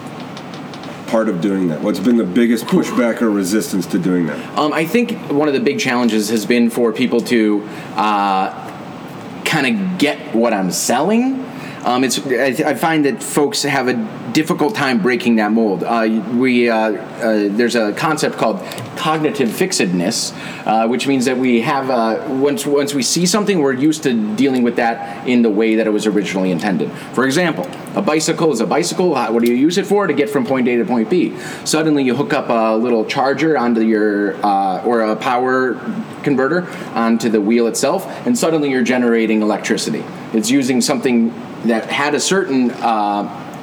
part 1.06 1.28
of 1.28 1.42
doing 1.42 1.68
that? 1.68 1.82
What's 1.82 2.00
been 2.00 2.16
the 2.16 2.24
biggest 2.24 2.64
pushback 2.64 3.20
or 3.20 3.30
resistance 3.30 3.86
to 3.88 3.98
doing 3.98 4.26
that? 4.26 4.58
Um, 4.58 4.72
I 4.72 4.86
think 4.86 5.12
one 5.30 5.46
of 5.46 5.54
the 5.54 5.60
big 5.60 5.78
challenges 5.78 6.30
has 6.30 6.46
been 6.46 6.70
for 6.70 6.90
people 6.92 7.20
to 7.20 7.68
uh, 7.94 9.44
kind 9.44 9.66
of 9.66 9.98
get 9.98 10.34
what 10.34 10.54
I'm 10.54 10.70
selling. 10.70 11.44
Um, 11.84 12.04
it's 12.04 12.24
I, 12.26 12.70
I, 12.70 12.74
find 12.74 13.04
that 13.06 13.22
folks 13.22 13.64
have 13.64 13.88
a 13.88 13.94
difficult 14.32 14.76
time 14.76 15.02
breaking 15.02 15.36
that 15.36 15.50
mold. 15.50 15.82
Uh, 15.82 16.22
we 16.36 16.70
uh, 16.70 16.76
uh, 16.76 17.48
there's 17.50 17.74
a 17.74 17.92
concept 17.92 18.36
called 18.36 18.60
cognitive 18.96 19.48
fixedness, 19.48 20.32
uh, 20.64 20.86
which 20.86 21.08
means 21.08 21.24
that 21.24 21.36
we 21.36 21.60
have 21.62 21.90
uh, 21.90 22.24
once 22.28 22.64
once 22.64 22.94
we 22.94 23.02
see 23.02 23.26
something, 23.26 23.58
we're 23.58 23.72
used 23.72 24.04
to 24.04 24.36
dealing 24.36 24.62
with 24.62 24.76
that 24.76 25.26
in 25.26 25.42
the 25.42 25.50
way 25.50 25.74
that 25.74 25.86
it 25.88 25.90
was 25.90 26.06
originally 26.06 26.52
intended. 26.52 26.90
For 27.14 27.24
example, 27.24 27.68
a 27.94 28.02
bicycle 28.02 28.52
is 28.52 28.60
a 28.60 28.66
bicycle. 28.66 29.10
What 29.10 29.42
do 29.42 29.50
you 29.50 29.56
use 29.56 29.78
it 29.78 29.86
for? 29.86 30.06
To 30.06 30.14
get 30.14 30.30
from 30.30 30.46
point 30.46 30.68
A 30.68 30.76
to 30.76 30.84
point 30.84 31.10
B. 31.10 31.36
Suddenly, 31.64 32.04
you 32.04 32.14
hook 32.14 32.32
up 32.32 32.48
a 32.48 32.76
little 32.76 33.04
charger 33.04 33.58
onto 33.58 33.80
your 33.80 34.34
uh, 34.44 34.84
or 34.84 35.00
a 35.02 35.16
power 35.16 35.74
converter 36.22 36.68
onto 36.94 37.28
the 37.28 37.40
wheel 37.40 37.66
itself, 37.66 38.06
and 38.26 38.38
suddenly 38.38 38.70
you're 38.70 38.82
generating 38.82 39.42
electricity. 39.42 40.04
It's 40.32 40.50
using 40.50 40.80
something 40.80 41.30
that 41.64 41.90
had 41.90 42.14
a 42.14 42.20
certain 42.20 42.70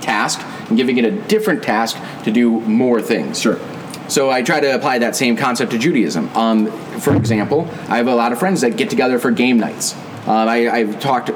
task 0.01 0.41
and 0.69 0.77
giving 0.77 0.98
it 0.98 1.05
a 1.05 1.12
different 1.12 1.63
task 1.63 1.98
to 2.24 2.31
do 2.31 2.59
more 2.62 3.01
things. 3.01 3.39
Sure. 3.39 3.59
So 4.07 4.31
I 4.31 4.41
try 4.41 4.59
to 4.59 4.74
apply 4.75 5.00
that 5.00 5.15
same 5.15 5.38
concept 5.38 5.71
to 5.71 5.77
Judaism. 5.77 6.29
Um, 6.36 6.71
for 7.00 7.15
example, 7.15 7.69
I 7.89 7.98
have 7.98 8.07
a 8.07 8.15
lot 8.15 8.31
of 8.31 8.39
friends 8.39 8.62
that 8.62 8.75
get 8.75 8.89
together 8.89 9.19
for 9.19 9.29
game 9.29 9.59
nights. 9.59 9.95
Uh, 10.27 10.33
I, 10.33 10.83
have 10.83 11.00
talked 11.00 11.29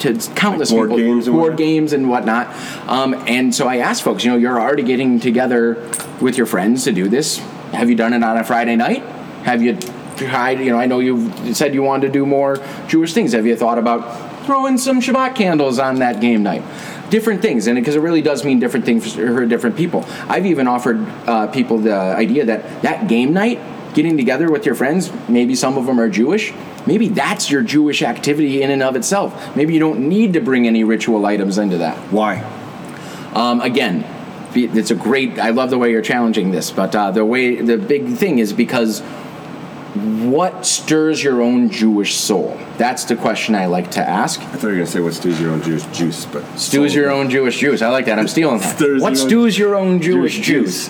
to 0.00 0.18
countless 0.34 0.70
like 0.70 0.78
board 0.78 0.90
people, 0.90 0.96
games 0.98 1.26
and 1.26 1.34
board 1.34 1.52
whatnot. 1.52 1.58
games 1.58 1.92
and 1.92 2.08
whatnot. 2.08 2.88
Um, 2.88 3.14
and 3.26 3.54
so 3.54 3.68
I 3.68 3.78
ask 3.78 4.02
folks, 4.02 4.24
you 4.24 4.30
know, 4.30 4.36
you're 4.36 4.60
already 4.60 4.82
getting 4.82 5.20
together 5.20 5.74
with 6.20 6.36
your 6.36 6.46
friends 6.46 6.84
to 6.84 6.92
do 6.92 7.08
this. 7.08 7.38
Have 7.72 7.88
you 7.90 7.96
done 7.96 8.12
it 8.12 8.22
on 8.22 8.36
a 8.36 8.44
Friday 8.44 8.76
night? 8.76 9.02
Have 9.44 9.62
you 9.62 9.76
tried? 10.16 10.60
You 10.60 10.70
know, 10.70 10.78
I 10.78 10.86
know 10.86 11.00
you 11.00 11.54
said 11.54 11.74
you 11.74 11.82
wanted 11.82 12.08
to 12.08 12.12
do 12.12 12.26
more 12.26 12.56
Jewish 12.86 13.12
things. 13.12 13.32
Have 13.32 13.46
you 13.46 13.56
thought 13.56 13.78
about 13.78 14.46
throwing 14.46 14.78
some 14.78 15.00
Shabbat 15.00 15.34
candles 15.34 15.78
on 15.78 15.96
that 15.96 16.20
game 16.20 16.42
night? 16.42 16.62
different 17.10 17.40
things, 17.40 17.66
and 17.66 17.76
because 17.76 17.94
it 17.94 18.00
really 18.00 18.22
does 18.22 18.44
mean 18.44 18.60
different 18.60 18.84
things 18.84 19.14
for 19.14 19.46
different 19.46 19.76
people. 19.76 20.04
I've 20.28 20.46
even 20.46 20.68
offered 20.68 20.98
uh, 21.26 21.46
people 21.48 21.78
the 21.78 21.94
idea 21.94 22.44
that 22.44 22.82
that 22.82 23.08
game 23.08 23.32
night, 23.32 23.60
getting 23.94 24.16
together 24.16 24.50
with 24.50 24.66
your 24.66 24.74
friends, 24.74 25.10
maybe 25.28 25.54
some 25.54 25.78
of 25.78 25.86
them 25.86 25.98
are 25.98 26.08
Jewish. 26.08 26.52
Maybe 26.88 27.08
that's 27.08 27.50
your 27.50 27.62
Jewish 27.62 28.02
activity 28.02 28.62
in 28.62 28.70
and 28.70 28.82
of 28.82 28.96
itself. 28.96 29.54
Maybe 29.54 29.74
you 29.74 29.78
don't 29.78 30.08
need 30.08 30.32
to 30.32 30.40
bring 30.40 30.66
any 30.66 30.84
ritual 30.84 31.26
items 31.26 31.58
into 31.58 31.78
that. 31.78 31.98
Why? 32.10 32.40
Um, 33.34 33.60
again, 33.60 34.06
it's 34.54 34.90
a 34.90 34.94
great. 34.94 35.38
I 35.38 35.50
love 35.50 35.68
the 35.68 35.76
way 35.76 35.90
you're 35.90 36.00
challenging 36.00 36.50
this, 36.50 36.70
but 36.70 36.96
uh, 36.96 37.10
the 37.10 37.26
way 37.26 37.60
the 37.60 37.76
big 37.76 38.14
thing 38.14 38.38
is 38.38 38.54
because 38.54 39.02
what 39.94 40.64
stirs 40.64 41.22
your 41.22 41.42
own 41.42 41.70
Jewish 41.70 42.14
soul? 42.14 42.58
That's 42.78 43.04
the 43.04 43.16
question 43.16 43.54
I 43.54 43.66
like 43.66 43.90
to 43.92 44.00
ask. 44.00 44.40
I 44.40 44.44
thought 44.44 44.62
you 44.62 44.68
were 44.68 44.74
going 44.74 44.86
to 44.86 44.92
say 44.92 45.00
what 45.00 45.14
stews 45.14 45.40
your 45.40 45.50
own 45.50 45.62
Jewish 45.62 45.84
juice, 45.86 46.24
but 46.26 46.44
stews 46.58 46.94
your 46.94 47.10
own 47.10 47.28
Jewish 47.30 47.58
juice. 47.58 47.82
I 47.82 47.88
like 47.88 48.06
that. 48.06 48.18
I'm 48.18 48.28
stealing 48.28 48.60
that. 48.60 48.76
Stirs 48.76 49.02
what 49.02 49.14
your 49.14 49.28
stews 49.28 49.58
your 49.58 49.74
own 49.74 50.00
Jewish, 50.00 50.36
Jewish 50.36 50.46
juice? 50.46 50.88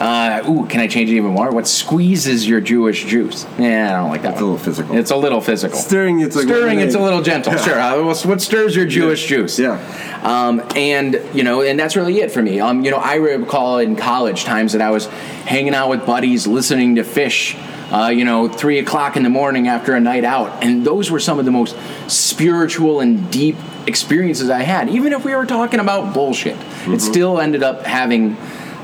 Uh, 0.00 0.42
ooh, 0.48 0.66
can 0.66 0.80
I 0.80 0.86
change 0.86 1.10
it 1.10 1.16
even 1.16 1.32
more? 1.32 1.50
What 1.50 1.66
squeezes 1.66 2.48
your 2.48 2.60
Jewish 2.60 3.04
juice? 3.04 3.44
Yeah, 3.58 3.92
I 3.94 4.00
don't 4.00 4.10
like 4.10 4.22
that. 4.22 4.32
It's 4.34 4.40
a 4.40 4.44
little 4.44 4.58
physical. 4.58 4.96
It's 4.96 5.10
a 5.10 5.16
little 5.16 5.40
physical. 5.40 5.76
Stirring, 5.76 6.20
it's 6.20 6.36
like 6.36 6.44
stirring. 6.46 6.78
It's 6.78 6.94
a 6.94 7.00
little 7.00 7.20
gentle. 7.20 7.52
Yeah. 7.54 7.58
Sure. 7.64 7.80
Uh, 7.80 8.02
what 8.04 8.20
what 8.22 8.40
stirs 8.40 8.76
your 8.76 8.86
Jewish 8.86 9.26
juice? 9.26 9.58
Yeah. 9.58 9.80
Um, 10.22 10.62
and 10.76 11.20
you 11.34 11.42
know, 11.42 11.62
and 11.62 11.78
that's 11.78 11.96
really 11.96 12.20
it 12.20 12.30
for 12.30 12.42
me. 12.42 12.60
Um, 12.60 12.84
you 12.84 12.90
know, 12.92 12.98
I 12.98 13.16
recall 13.16 13.78
in 13.78 13.96
college 13.96 14.44
times 14.44 14.72
that 14.72 14.82
I 14.82 14.90
was 14.90 15.06
hanging 15.46 15.74
out 15.74 15.88
with 15.90 16.06
buddies, 16.06 16.46
listening 16.46 16.94
to 16.96 17.02
Phish. 17.02 17.56
Uh, 17.90 18.08
you 18.10 18.22
know, 18.26 18.48
three 18.48 18.78
o'clock 18.78 19.16
in 19.16 19.22
the 19.22 19.30
morning 19.30 19.66
after 19.66 19.94
a 19.94 20.00
night 20.00 20.22
out, 20.22 20.62
and 20.62 20.84
those 20.84 21.10
were 21.10 21.18
some 21.18 21.38
of 21.38 21.46
the 21.46 21.50
most 21.50 21.74
spiritual 22.06 23.00
and 23.00 23.30
deep 23.32 23.56
experiences 23.86 24.50
I 24.50 24.62
had. 24.62 24.90
Even 24.90 25.12
if 25.14 25.24
we 25.24 25.34
were 25.34 25.46
talking 25.46 25.80
about 25.80 26.12
bullshit, 26.14 26.56
Mm-hmm. 26.58 26.94
it 26.94 27.00
still 27.00 27.40
ended 27.40 27.62
up 27.62 27.84
having 27.84 28.36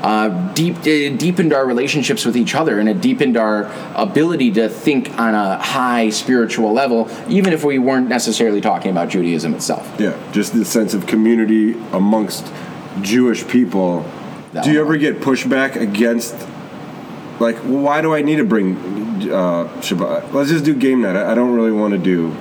uh, 0.05 0.53
deep, 0.53 0.77
uh, 0.77 1.17
deepened 1.17 1.51
our 1.51 1.65
relationships 1.65 2.25
with 2.25 2.37
each 2.37 2.53
other 2.53 2.79
and 2.79 2.87
it 2.87 3.01
deepened 3.01 3.35
our 3.35 3.71
ability 3.95 4.51
to 4.51 4.69
think 4.69 5.09
on 5.19 5.33
a 5.33 5.57
high 5.57 6.11
spiritual 6.11 6.71
level, 6.71 7.09
even 7.27 7.51
if 7.51 7.63
we 7.63 7.79
weren't 7.79 8.07
necessarily 8.07 8.61
talking 8.61 8.91
about 8.91 9.09
Judaism 9.09 9.55
itself. 9.55 9.91
Yeah, 9.99 10.15
just 10.31 10.53
the 10.53 10.63
sense 10.63 10.93
of 10.93 11.07
community 11.07 11.73
amongst 11.91 12.45
Jewish 13.01 13.47
people. 13.47 14.05
That 14.53 14.63
Do 14.63 14.71
you 14.71 14.79
ever 14.79 14.95
get 14.95 15.21
pushback 15.21 15.75
against, 15.75 16.35
like, 17.39 17.57
why 17.57 18.01
do 18.01 18.13
I 18.13 18.21
need 18.21 18.35
to 18.35 18.45
bring 18.45 18.75
uh, 19.23 19.65
Shabbat? 19.81 20.33
Let's 20.33 20.51
just 20.51 20.65
do 20.65 20.75
game 20.75 21.01
night. 21.01 21.15
I, 21.15 21.31
I 21.31 21.33
don't 21.33 21.55
really 21.55 21.71
want 21.71 21.93
to 21.93 21.97
do. 21.97 22.35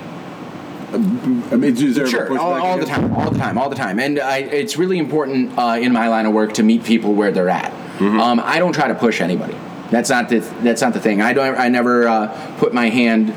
I 0.95 1.57
mean, 1.57 1.75
Sure, 1.77 2.39
all, 2.39 2.55
all 2.55 2.79
the 2.79 2.87
time, 2.87 3.13
all 3.15 3.31
the 3.31 3.39
time, 3.39 3.59
all 3.59 3.69
the 3.69 3.77
time, 3.77 3.99
and 3.99 4.21
I, 4.21 4.39
it's 4.39 4.77
really 4.77 4.99
important 4.99 5.59
uh, 5.59 5.77
in 5.81 5.93
my 5.93 6.09
line 6.09 6.27
of 6.27 6.33
work 6.33 6.55
to 6.55 6.63
meet 6.63 6.85
people 6.85 7.15
where 7.15 7.33
they're 7.33 7.49
at. 7.49 7.73
Mm-hmm. 7.99 8.21
Um, 8.21 8.41
I 8.45 8.59
don't 8.59 8.73
try 8.73 8.89
to 8.89 8.95
push 8.95 9.21
anybody. 9.21 9.57
That's 9.91 10.11
not 10.11 10.29
the 10.29 10.39
that's 10.63 10.81
not 10.81 10.93
the 10.93 11.01
thing. 11.01 11.21
I 11.21 11.33
don't. 11.33 11.57
I 11.59 11.69
never 11.69 12.09
uh, 12.09 12.57
put 12.59 12.73
my 12.73 12.89
hand, 12.89 13.35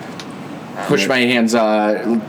push 0.87 1.07
my 1.07 1.19
hands 1.19 1.53
uh, 1.55 2.19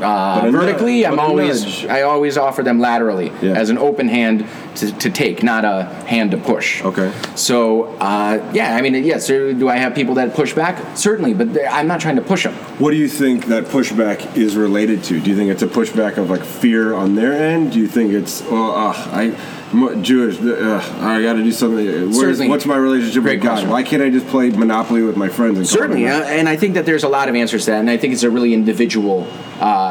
uh, 0.00 0.48
vertically. 0.50 1.02
nudge, 1.02 1.12
I'm 1.12 1.18
always. 1.18 1.84
I 1.86 2.02
always 2.02 2.36
offer 2.36 2.62
them 2.62 2.80
laterally 2.80 3.30
Yeah. 3.40 3.52
as 3.52 3.70
an 3.70 3.78
open 3.78 4.08
hand 4.08 4.46
to, 4.76 4.92
to 4.98 5.10
take, 5.10 5.42
not 5.42 5.64
a 5.64 5.84
hand 6.06 6.30
to 6.32 6.36
push. 6.36 6.82
Okay. 6.84 7.12
So 7.34 7.84
uh, 7.98 8.50
yeah, 8.52 8.76
I 8.76 8.80
mean, 8.82 8.94
yes. 9.04 9.26
there- 9.26 9.52
Do 9.52 9.68
I 9.68 9.76
have 9.76 9.94
people 9.94 10.14
that 10.14 10.34
push 10.34 10.54
back? 10.54 10.96
Certainly, 10.96 11.34
but 11.34 11.58
I'm 11.70 11.86
not 11.86 12.00
trying 12.00 12.16
to 12.16 12.22
push 12.22 12.44
them. 12.44 12.54
What 12.78 12.90
do 12.90 12.96
you 12.96 13.08
think 13.08 13.46
that 13.46 13.64
pushback 13.64 14.36
is 14.36 14.56
related 14.56 15.04
to? 15.04 15.20
Do 15.20 15.30
you 15.30 15.36
think 15.36 15.50
it's 15.50 15.62
a 15.62 15.66
pushback 15.66 16.16
of 16.16 16.30
like 16.30 16.42
fear 16.44 16.94
on 16.94 17.14
their 17.14 17.32
end? 17.32 17.72
Do 17.72 17.78
you 17.78 17.88
think 17.88 18.12
it's 18.12 18.42
oh 18.46 18.72
uh, 18.72 18.92
I 19.12 19.36
I'm 19.72 20.02
Jewish 20.02 20.38
uh, 20.40 20.96
I 21.00 21.22
got 21.22 21.34
to 21.34 21.42
do 21.42 21.50
something? 21.52 22.12
Where's, 22.12 22.40
what's 22.40 22.66
my 22.66 22.76
relationship 22.76 23.22
Great 23.22 23.36
with 23.36 23.44
God? 23.44 23.50
question. 23.52 23.70
Why 23.70 23.82
can't 23.82 24.02
I 24.02 24.10
just 24.10 24.26
play 24.26 24.50
Monopoly 24.50 25.02
with 25.02 25.16
my 25.16 25.28
friends? 25.30 25.56
And 25.58 25.66
Certainly, 25.66 26.08
uh, 26.08 26.24
and 26.24 26.46
I 26.48 26.56
think 26.56 26.74
that 26.74 26.84
there's 26.84 27.04
a 27.04 27.08
lot 27.08 27.28
of 27.30 27.34
answers 27.34 27.64
to 27.64 27.70
that, 27.70 27.80
and 27.80 27.88
I 27.88 27.96
think 27.96 28.12
it's 28.12 28.22
a 28.22 28.30
really 28.30 28.52
individual. 28.52 29.26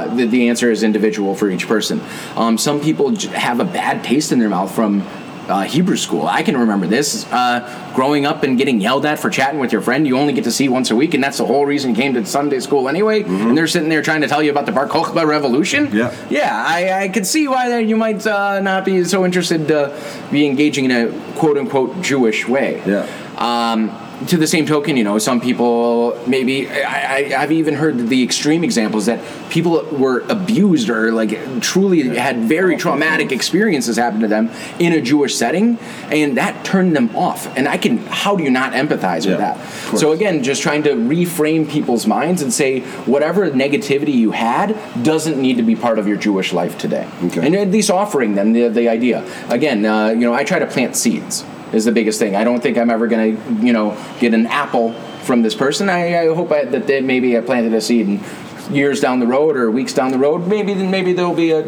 Uh, 0.01 0.15
the, 0.15 0.25
the 0.25 0.50
answer 0.50 0.72
is 0.72 0.84
individual 0.84 1.36
for 1.36 1.50
each 1.50 1.67
person. 1.67 2.01
Um, 2.36 2.58
some 2.58 2.81
people 2.81 3.15
have 3.29 3.60
a 3.60 3.65
bad 3.65 4.03
taste 4.03 4.31
in 4.31 4.39
their 4.39 4.50
mouth 4.50 4.74
from 4.74 5.01
uh, 5.48 5.63
Hebrew 5.63 5.98
school. 5.98 6.25
I 6.27 6.43
can 6.43 6.58
remember 6.58 6.88
this 6.88 7.29
uh, 7.31 7.91
growing 7.96 8.25
up 8.25 8.43
and 8.43 8.58
getting 8.58 8.79
yelled 8.79 9.05
at 9.05 9.20
for 9.20 9.29
chatting 9.29 9.60
with 9.60 9.72
your 9.72 9.81
friend 9.81 10.08
you 10.08 10.17
only 10.17 10.34
get 10.34 10.43
to 10.46 10.51
see 10.51 10.70
once 10.70 10.91
a 10.91 10.96
week, 10.96 11.13
and 11.13 11.24
that's 11.24 11.38
the 11.38 11.46
whole 11.46 11.65
reason 11.65 11.91
you 11.91 11.96
came 11.96 12.13
to 12.13 12.25
Sunday 12.25 12.60
school 12.60 12.88
anyway. 12.88 13.24
And 13.24 13.58
they're 13.58 13.67
sitting 13.67 13.89
there 13.89 14.01
trying 14.01 14.22
to 14.22 14.27
tell 14.27 14.41
you 14.41 14.51
about 14.51 14.65
the 14.65 14.72
Bar 14.72 14.88
Kokhba 14.88 15.25
revolution. 15.25 15.89
Yeah. 15.91 16.15
yeah, 16.29 16.63
I, 16.65 17.03
I 17.03 17.08
could 17.10 17.25
see 17.25 17.48
why 17.48 17.79
you 17.79 17.98
might 17.98 18.25
uh, 18.25 18.60
not 18.62 18.86
be 18.86 19.03
so 19.03 19.25
interested 19.25 19.67
to 19.67 20.00
be 20.31 20.46
engaging 20.46 20.86
in 20.86 20.91
a 20.91 21.34
quote 21.36 21.58
unquote 21.58 22.01
Jewish 22.01 22.48
way. 22.48 22.81
Yeah. 22.86 23.08
Um, 23.38 23.89
to 24.27 24.37
the 24.37 24.47
same 24.47 24.65
token, 24.65 24.97
you 24.97 25.03
know, 25.03 25.17
some 25.17 25.41
people 25.41 26.17
maybe 26.27 26.69
I, 26.69 27.33
I, 27.33 27.41
I've 27.41 27.51
even 27.51 27.73
heard 27.73 28.07
the 28.07 28.23
extreme 28.23 28.63
examples 28.63 29.05
that 29.07 29.19
people 29.49 29.83
were 29.91 30.19
abused 30.29 30.89
or 30.89 31.11
like 31.11 31.61
truly 31.61 32.15
had 32.15 32.37
very 32.37 32.77
traumatic 32.77 33.31
experiences 33.31 33.97
happen 33.97 34.19
to 34.21 34.27
them 34.27 34.49
in 34.79 34.93
a 34.93 35.01
Jewish 35.01 35.35
setting, 35.35 35.77
and 36.09 36.37
that 36.37 36.63
turned 36.63 36.95
them 36.95 37.15
off. 37.15 37.47
And 37.57 37.67
I 37.67 37.77
can, 37.77 37.97
how 38.07 38.35
do 38.35 38.43
you 38.43 38.51
not 38.51 38.73
empathize 38.73 39.27
with 39.27 39.39
that? 39.39 39.57
So 39.97 40.11
again, 40.11 40.43
just 40.43 40.61
trying 40.61 40.83
to 40.83 40.91
reframe 40.91 41.69
people's 41.69 42.05
minds 42.07 42.41
and 42.41 42.53
say 42.53 42.81
whatever 43.05 43.49
negativity 43.49 44.13
you 44.13 44.31
had 44.31 44.77
doesn't 45.03 45.41
need 45.41 45.57
to 45.57 45.63
be 45.63 45.75
part 45.75 45.99
of 45.99 46.07
your 46.07 46.17
Jewish 46.17 46.53
life 46.53 46.77
today, 46.77 47.07
Okay. 47.23 47.45
and 47.45 47.55
at 47.55 47.69
least 47.69 47.89
offering 47.89 48.35
them 48.35 48.53
the, 48.53 48.67
the 48.69 48.87
idea. 48.87 49.25
Again, 49.49 49.85
uh, 49.85 50.09
you 50.09 50.21
know, 50.21 50.33
I 50.33 50.43
try 50.43 50.59
to 50.59 50.67
plant 50.67 50.95
seeds 50.95 51.43
is 51.73 51.85
the 51.85 51.91
biggest 51.91 52.19
thing. 52.19 52.35
I 52.35 52.43
don't 52.43 52.61
think 52.61 52.77
I'm 52.77 52.89
ever 52.89 53.07
going 53.07 53.37
to, 53.37 53.65
you 53.65 53.73
know, 53.73 53.97
get 54.19 54.33
an 54.33 54.45
apple 54.47 54.93
from 55.23 55.41
this 55.41 55.55
person. 55.55 55.89
I, 55.89 56.29
I 56.29 56.35
hope 56.35 56.51
I, 56.51 56.65
that 56.65 56.87
they, 56.87 57.01
maybe 57.01 57.37
I 57.37 57.41
planted 57.41 57.73
a 57.73 57.81
seed, 57.81 58.07
and 58.07 58.23
years 58.71 58.99
down 58.99 59.19
the 59.19 59.27
road 59.27 59.55
or 59.57 59.69
weeks 59.71 59.93
down 59.93 60.11
the 60.11 60.17
road, 60.17 60.47
maybe 60.47 60.73
maybe 60.75 61.13
there'll 61.13 61.33
be 61.33 61.51
a, 61.51 61.67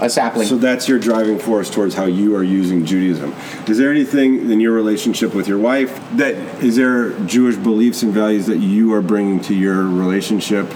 a 0.00 0.08
sapling. 0.08 0.46
So 0.46 0.56
that's 0.56 0.88
your 0.88 0.98
driving 0.98 1.38
force 1.38 1.70
towards 1.70 1.94
how 1.94 2.04
you 2.04 2.36
are 2.36 2.42
using 2.42 2.84
Judaism. 2.84 3.34
Is 3.66 3.78
there 3.78 3.90
anything 3.90 4.50
in 4.50 4.60
your 4.60 4.72
relationship 4.72 5.34
with 5.34 5.48
your 5.48 5.58
wife 5.58 6.00
that 6.16 6.34
is 6.62 6.76
there 6.76 7.10
Jewish 7.20 7.56
beliefs 7.56 8.02
and 8.02 8.12
values 8.12 8.46
that 8.46 8.58
you 8.58 8.92
are 8.94 9.02
bringing 9.02 9.40
to 9.40 9.54
your 9.54 9.82
relationship? 9.82 10.72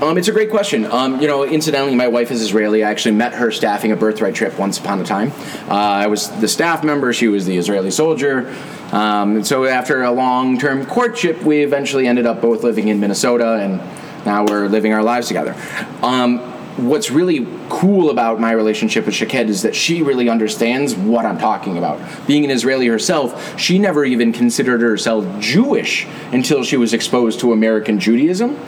Um, 0.00 0.18
it's 0.18 0.28
a 0.28 0.32
great 0.32 0.50
question. 0.50 0.84
Um, 0.84 1.22
you 1.22 1.26
know, 1.26 1.44
incidentally, 1.44 1.94
my 1.94 2.08
wife 2.08 2.30
is 2.30 2.42
Israeli. 2.42 2.84
I 2.84 2.90
actually 2.90 3.14
met 3.14 3.32
her 3.32 3.50
staffing 3.50 3.92
a 3.92 3.96
birthright 3.96 4.34
trip 4.34 4.58
once 4.58 4.78
upon 4.78 5.00
a 5.00 5.04
time. 5.04 5.32
Uh, 5.70 5.74
I 5.74 6.06
was 6.06 6.28
the 6.38 6.48
staff 6.48 6.84
member; 6.84 7.14
she 7.14 7.28
was 7.28 7.46
the 7.46 7.56
Israeli 7.56 7.90
soldier. 7.90 8.54
Um, 8.92 9.36
and 9.36 9.46
so, 9.46 9.64
after 9.64 10.02
a 10.02 10.10
long-term 10.10 10.84
courtship, 10.84 11.42
we 11.42 11.62
eventually 11.64 12.06
ended 12.06 12.26
up 12.26 12.42
both 12.42 12.62
living 12.62 12.88
in 12.88 13.00
Minnesota, 13.00 13.54
and 13.54 13.78
now 14.26 14.44
we're 14.44 14.68
living 14.68 14.92
our 14.92 15.02
lives 15.02 15.28
together. 15.28 15.54
Um, 16.02 16.40
what's 16.76 17.10
really 17.10 17.46
cool 17.68 18.10
about 18.10 18.40
my 18.40 18.52
relationship 18.52 19.06
with 19.06 19.14
Shaked 19.14 19.34
is 19.34 19.62
that 19.62 19.74
she 19.74 20.02
really 20.02 20.28
understands 20.28 20.94
what 20.94 21.24
I'm 21.24 21.38
talking 21.38 21.78
about. 21.78 22.00
Being 22.26 22.44
an 22.44 22.50
Israeli 22.50 22.86
herself, 22.86 23.58
she 23.58 23.78
never 23.78 24.04
even 24.04 24.32
considered 24.32 24.80
herself 24.80 25.26
Jewish 25.40 26.06
until 26.32 26.64
she 26.64 26.76
was 26.76 26.92
exposed 26.92 27.40
to 27.40 27.52
American 27.52 27.98
Judaism. 28.00 28.58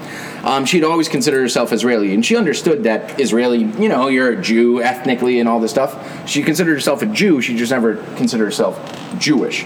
Um, 0.45 0.65
she'd 0.65 0.85
always 0.85 1.09
considered 1.09 1.41
herself 1.41 1.73
Israeli, 1.73 2.15
and 2.15 2.25
she 2.25 2.37
understood 2.37 2.85
that 2.85 3.21
Israeli, 3.21 3.65
you 3.65 3.89
know, 3.89 4.07
you're 4.09 4.31
a 4.31 4.41
Jew 4.41 4.81
ethnically 4.81 5.41
and 5.41 5.49
all 5.49 5.59
this 5.59 5.73
stuff. 5.73 6.29
She 6.29 6.43
considered 6.43 6.75
herself 6.75 7.03
a 7.03 7.07
Jew. 7.07 7.41
She 7.41 7.57
just 7.57 7.73
never 7.73 7.97
considered 8.15 8.45
herself 8.45 8.79
Jewish. 9.19 9.65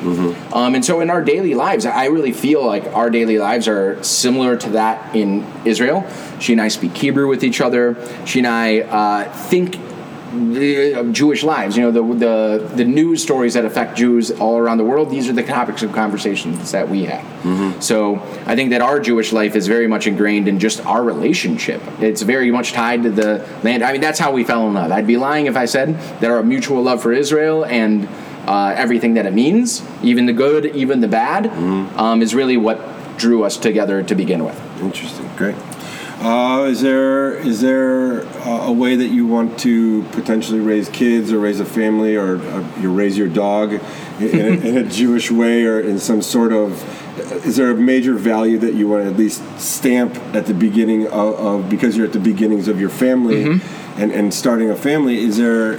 Um, 0.52 0.74
and 0.74 0.84
so 0.84 1.00
in 1.00 1.10
our 1.10 1.22
daily 1.22 1.54
lives, 1.54 1.84
I 1.84 2.06
really 2.06 2.32
feel 2.32 2.64
like 2.64 2.84
our 2.94 3.10
daily 3.10 3.38
lives 3.38 3.68
are 3.68 4.02
similar 4.02 4.56
to 4.56 4.70
that 4.70 5.14
in 5.14 5.46
Israel. 5.66 6.06
She 6.40 6.52
and 6.52 6.60
I 6.60 6.68
speak 6.68 6.96
Hebrew 6.96 7.28
with 7.28 7.44
each 7.44 7.60
other. 7.60 7.96
She 8.24 8.38
and 8.40 8.48
I 8.48 8.80
uh, 8.80 9.21
think 9.24 9.78
the 10.32 10.94
uh, 10.94 11.02
Jewish 11.12 11.42
lives. 11.42 11.76
You 11.76 11.82
know, 11.82 11.90
the, 11.90 12.14
the 12.14 12.76
the 12.76 12.84
news 12.84 13.22
stories 13.22 13.54
that 13.54 13.64
affect 13.64 13.96
Jews 13.96 14.30
all 14.30 14.56
around 14.56 14.78
the 14.78 14.84
world. 14.84 15.10
These 15.10 15.28
are 15.28 15.32
the 15.32 15.42
topics 15.42 15.82
of 15.82 15.92
conversations 15.92 16.72
that 16.72 16.88
we 16.88 17.04
have. 17.04 17.82
So 17.82 18.16
I 18.46 18.56
think 18.56 18.70
that 18.70 18.80
our 18.80 18.98
Jewish 19.00 19.32
life 19.32 19.54
is 19.56 19.66
very 19.66 19.86
much 19.86 20.06
ingrained 20.06 20.48
in 20.48 20.58
just 20.58 20.84
our 20.86 21.02
relationship. 21.02 21.82
It's 22.00 22.22
very 22.22 22.50
much 22.50 22.72
tied 22.72 23.02
to 23.02 23.10
the 23.10 23.46
land. 23.62 23.82
I 23.82 23.92
mean, 23.92 24.00
that's 24.00 24.18
how 24.18 24.32
we 24.32 24.44
fell 24.44 24.66
in 24.68 24.74
love. 24.74 24.90
I'd 24.90 25.06
be 25.06 25.16
lying 25.16 25.46
if 25.46 25.56
I 25.56 25.66
said 25.66 25.98
that 26.20 26.30
our 26.30 26.42
mutual 26.42 26.82
love 26.82 27.02
for 27.02 27.12
Israel 27.12 27.64
and 27.66 28.08
uh, 28.46 28.74
everything 28.76 29.14
that 29.14 29.26
it 29.26 29.34
means, 29.34 29.82
even 30.02 30.26
the 30.26 30.32
good, 30.32 30.66
even 30.74 31.00
the 31.00 31.08
bad, 31.08 31.46
um, 31.98 32.22
is 32.22 32.34
really 32.34 32.56
what 32.56 32.78
drew 33.18 33.44
us 33.44 33.56
together 33.56 34.02
to 34.02 34.14
begin 34.14 34.44
with. 34.44 34.58
Interesting, 34.80 35.28
great. 35.36 35.54
Uh, 36.22 36.66
is 36.66 36.80
there 36.80 37.34
is 37.34 37.60
there 37.60 38.24
uh, 38.46 38.68
a 38.68 38.72
way 38.72 38.94
that 38.94 39.08
you 39.08 39.26
want 39.26 39.58
to 39.58 40.04
potentially 40.12 40.60
raise 40.60 40.88
kids 40.88 41.32
or 41.32 41.40
raise 41.40 41.58
a 41.58 41.64
family 41.64 42.14
or 42.14 42.36
uh, 42.36 42.80
you 42.80 42.92
raise 42.92 43.18
your 43.18 43.26
dog 43.26 43.72
in, 43.72 43.80
in, 44.28 44.40
a, 44.40 44.66
in 44.68 44.76
a 44.76 44.88
Jewish 44.88 45.32
way 45.32 45.64
or 45.64 45.80
in 45.80 45.98
some 45.98 46.22
sort 46.22 46.52
of 46.52 46.80
is 47.44 47.56
there 47.56 47.72
a 47.72 47.74
major 47.74 48.14
value 48.14 48.56
that 48.58 48.74
you 48.74 48.86
want 48.86 49.02
to 49.02 49.10
at 49.10 49.16
least 49.16 49.42
stamp 49.58 50.14
at 50.32 50.46
the 50.46 50.54
beginning 50.54 51.08
of, 51.08 51.34
of 51.34 51.68
because 51.68 51.96
you're 51.96 52.06
at 52.06 52.12
the 52.12 52.20
beginnings 52.20 52.68
of 52.68 52.80
your 52.80 52.88
family 52.88 53.60
and, 53.96 54.12
and 54.12 54.32
starting 54.32 54.70
a 54.70 54.76
family 54.76 55.18
is 55.18 55.38
there 55.38 55.72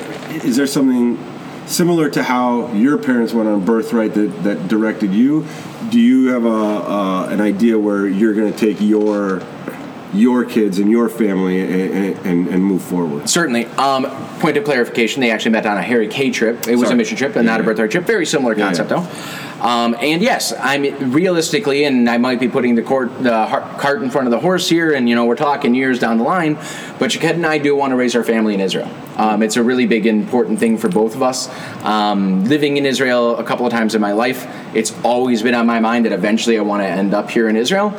is 0.46 0.58
there 0.58 0.68
something 0.68 1.18
similar 1.66 2.10
to 2.10 2.24
how 2.24 2.72
your 2.74 2.98
parents 2.98 3.34
went 3.34 3.48
on 3.48 3.64
birthright 3.64 4.14
that, 4.14 4.44
that 4.44 4.68
directed 4.68 5.14
you? 5.14 5.46
Do 5.90 6.00
you 6.00 6.28
have 6.28 6.46
a, 6.46 6.50
uh, 6.50 7.28
an 7.30 7.42
idea 7.42 7.80
where 7.80 8.08
you're 8.08 8.34
going 8.34 8.52
to 8.52 8.58
take 8.58 8.82
your 8.82 9.42
your 10.14 10.46
kids 10.46 10.80
and 10.80 10.90
your 10.92 11.10
family 11.10 11.62
and, 11.62 12.18
and, 12.26 12.48
and 12.48 12.64
move 12.64 12.82
forward 12.82 13.28
Certainly. 13.28 13.66
Um, 13.66 14.06
point 14.40 14.58
of 14.58 14.64
clarification: 14.64 15.22
they 15.22 15.32
actually 15.32 15.52
met 15.52 15.66
on 15.66 15.78
a 15.78 15.82
Harry 15.82 16.08
Kay 16.08 16.30
trip. 16.30 16.68
It 16.68 16.76
was 16.76 16.84
Sorry. 16.84 16.94
a 16.94 16.98
mission 16.98 17.18
trip 17.18 17.36
and 17.36 17.46
not 17.46 17.60
a 17.60 17.64
birthday 17.64 17.88
trip. 17.88 18.06
Very 18.06 18.26
similar 18.26 18.56
concept, 18.56 18.92
yeah. 18.92 19.00
though. 19.00 19.44
Um, 19.64 19.96
and 20.02 20.22
yes, 20.22 20.54
I'm 20.60 21.12
realistically, 21.12 21.86
and 21.86 22.10
I 22.10 22.18
might 22.18 22.40
be 22.40 22.50
putting 22.50 22.76
the, 22.76 22.82
court, 22.82 23.24
the 23.24 23.46
har- 23.46 23.62
cart 23.80 24.04
in 24.04 24.10
front 24.10 24.28
of 24.28 24.32
the 24.32 24.40
horse 24.40 24.68
here, 24.68 24.94
and 24.94 25.08
you 25.08 25.16
know 25.16 25.26
we're 25.26 25.36
talking 25.36 25.74
years 25.74 26.00
down 26.00 26.18
the 26.18 26.26
line. 26.26 26.58
But 27.00 27.14
Shaked 27.14 27.24
and 27.24 27.46
I 27.46 27.60
do 27.60 27.76
want 27.76 27.92
to 27.92 27.96
raise 27.96 28.16
our 28.16 28.24
family 28.24 28.54
in 28.54 28.60
Israel. 28.60 28.90
Um, 29.16 29.42
it's 29.42 29.56
a 29.56 29.64
really 29.64 29.86
big, 29.86 30.06
important 30.06 30.60
thing 30.60 30.78
for 30.78 30.90
both 30.90 31.16
of 31.16 31.24
us. 31.24 31.50
Um, 31.84 32.44
living 32.46 32.78
in 32.78 32.86
Israel 32.86 33.38
a 33.38 33.44
couple 33.44 33.66
of 33.66 33.72
times 33.72 33.96
in 33.96 34.02
my 34.02 34.12
life, 34.12 34.46
it's 34.76 34.94
always 35.04 35.42
been 35.42 35.56
on 35.56 35.66
my 35.66 35.80
mind 35.80 36.06
that 36.06 36.12
eventually 36.12 36.58
I 36.58 36.62
want 36.62 36.82
to 36.82 36.88
end 36.88 37.14
up 37.14 37.30
here 37.30 37.48
in 37.48 37.56
Israel. 37.56 37.98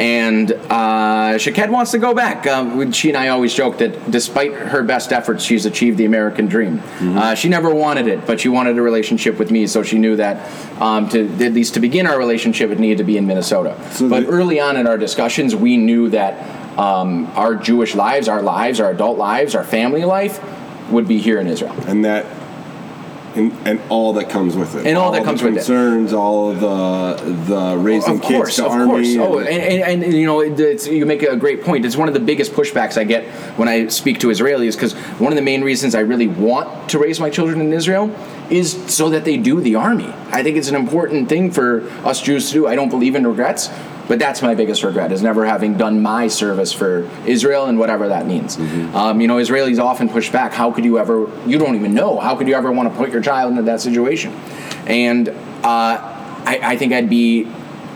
And 0.00 0.50
uh, 0.52 1.36
Shaked 1.36 1.68
wants 1.68 1.90
to 1.90 1.98
go 1.98 2.14
back. 2.14 2.46
Um, 2.46 2.90
she 2.90 3.10
and 3.10 3.18
I 3.18 3.28
always 3.28 3.52
joke 3.52 3.78
that 3.78 4.10
despite 4.10 4.52
her 4.54 4.82
best 4.82 5.12
efforts, 5.12 5.44
she's 5.44 5.66
achieved 5.66 5.98
the 5.98 6.06
American 6.06 6.46
dream. 6.46 6.78
Mm-hmm. 6.78 7.18
Uh, 7.18 7.34
she 7.34 7.50
never 7.50 7.74
wanted 7.74 8.06
it, 8.08 8.26
but 8.26 8.40
she 8.40 8.48
wanted 8.48 8.78
a 8.78 8.82
relationship 8.82 9.38
with 9.38 9.50
me, 9.50 9.66
so 9.66 9.82
she 9.82 9.98
knew 9.98 10.16
that 10.16 10.36
um, 10.80 11.08
to 11.10 11.28
at 11.44 11.52
least 11.52 11.74
to 11.74 11.80
begin 11.80 12.06
our 12.06 12.18
relationship, 12.18 12.70
it 12.70 12.78
needed 12.78 12.98
to 12.98 13.04
be 13.04 13.18
in 13.18 13.26
Minnesota. 13.26 13.76
So 13.92 14.08
but 14.08 14.20
the- 14.20 14.28
early 14.28 14.58
on 14.58 14.78
in 14.78 14.86
our 14.86 14.96
discussions, 14.96 15.54
we 15.54 15.76
knew 15.76 16.08
that 16.08 16.78
um, 16.78 17.26
our 17.34 17.54
Jewish 17.54 17.94
lives, 17.94 18.26
our 18.26 18.40
lives, 18.40 18.80
our 18.80 18.90
adult 18.90 19.18
lives, 19.18 19.54
our 19.54 19.64
family 19.64 20.06
life 20.06 20.40
would 20.90 21.06
be 21.06 21.18
here 21.18 21.38
in 21.38 21.46
Israel. 21.46 21.74
and 21.86 22.04
that 22.06 22.24
and, 23.36 23.52
and 23.66 23.80
all 23.88 24.12
that 24.14 24.28
comes 24.28 24.56
with 24.56 24.74
it 24.74 24.86
And 24.86 24.98
all 24.98 25.12
that 25.12 25.20
the 25.20 25.24
comes 25.24 25.42
with 25.42 25.52
it. 25.52 25.56
concerns 25.56 26.12
all 26.12 26.50
of 26.50 26.60
the 26.60 27.32
the 27.54 27.76
raising 27.78 28.16
of 28.16 28.22
kids 28.22 28.34
course, 28.34 28.56
to 28.56 28.66
of 28.66 28.72
army 28.72 29.16
course. 29.16 29.28
Oh, 29.28 29.38
and- 29.38 29.48
and, 29.48 30.02
and, 30.04 30.12
you 30.14 30.26
know, 30.26 30.40
it- 30.40 30.58
it's, 30.58 30.86
you 30.86 31.06
make 31.06 31.22
a 31.22 31.36
great 31.36 31.62
point. 31.62 31.84
It's 31.86 31.96
one 31.96 32.08
of 32.08 32.14
the 32.14 32.20
biggest 32.20 32.52
pushbacks 32.52 32.96
I 32.98 33.04
get 33.04 33.24
when 33.56 33.68
I 33.68 33.86
speak 33.88 34.18
to 34.20 34.28
Israelis 34.28 34.72
because 34.74 34.94
one 35.20 35.32
of 35.32 35.36
the 35.36 35.42
main 35.42 35.62
reasons 35.62 35.94
I 35.94 36.00
really 36.00 36.26
want 36.26 36.88
to 36.90 36.98
raise 36.98 37.20
my 37.20 37.30
children 37.30 37.60
in 37.60 37.72
Israel 37.72 38.10
is 38.50 38.72
so 38.92 39.10
that 39.10 39.24
they 39.24 39.36
do 39.36 39.60
the 39.60 39.76
army. 39.76 40.12
I 40.32 40.42
think 40.42 40.56
it's 40.56 40.68
an 40.68 40.74
important 40.74 41.28
thing 41.28 41.50
for 41.52 41.88
us 42.04 42.20
Jews 42.20 42.48
to 42.48 42.52
do. 42.52 42.66
I 42.66 42.74
don't 42.74 42.88
believe 42.90 43.14
in 43.14 43.26
regrets, 43.26 43.68
but 44.10 44.18
that's 44.18 44.42
my 44.42 44.56
biggest 44.56 44.82
regret 44.82 45.12
is 45.12 45.22
never 45.22 45.46
having 45.46 45.76
done 45.76 46.02
my 46.02 46.26
service 46.26 46.72
for 46.72 47.08
Israel 47.26 47.66
and 47.66 47.78
whatever 47.78 48.08
that 48.08 48.26
means. 48.26 48.58
Um, 48.92 49.20
you 49.20 49.28
know, 49.28 49.36
Israelis 49.36 49.78
often 49.78 50.08
push 50.08 50.30
back. 50.30 50.52
How 50.52 50.72
could 50.72 50.84
you 50.84 50.98
ever? 50.98 51.30
You 51.46 51.58
don't 51.58 51.76
even 51.76 51.94
know. 51.94 52.18
How 52.18 52.34
could 52.34 52.48
you 52.48 52.54
ever 52.56 52.72
want 52.72 52.92
to 52.92 52.98
put 52.98 53.12
your 53.12 53.22
child 53.22 53.52
into 53.52 53.62
that 53.62 53.80
situation? 53.80 54.32
And 54.88 55.28
uh, 55.28 55.32
I, 55.62 56.58
I 56.60 56.76
think 56.76 56.92
I'd 56.92 57.08
be 57.08 57.46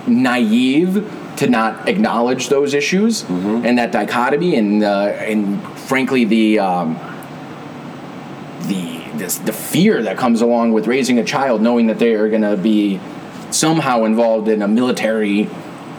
naive 0.07 1.11
to 1.39 1.49
not 1.49 1.89
acknowledge 1.89 2.49
those 2.49 2.75
issues 2.75 3.25
and 3.65 3.77
that 3.79 3.91
dichotomy 3.91 4.55
and 4.55 4.85
uh, 4.85 5.07
and 5.19 5.61
frankly 5.77 6.25
the 6.25 6.61
um, 6.61 6.95
the 8.69 9.03
this, 9.17 9.39
the 9.39 9.53
fear 9.53 10.01
that 10.05 10.17
comes 10.17 10.43
along 10.43 10.75
with 10.75 10.87
raising 10.87 11.19
a 11.19 11.25
child 11.25 11.61
knowing 11.61 11.89
that 11.89 11.99
they 11.99 12.15
are 12.15 12.29
going 12.29 12.43
to 12.43 12.57
be 12.57 13.01
somehow 13.51 14.05
involved 14.05 14.47
in 14.47 14.63
a 14.63 14.69
military 14.69 15.49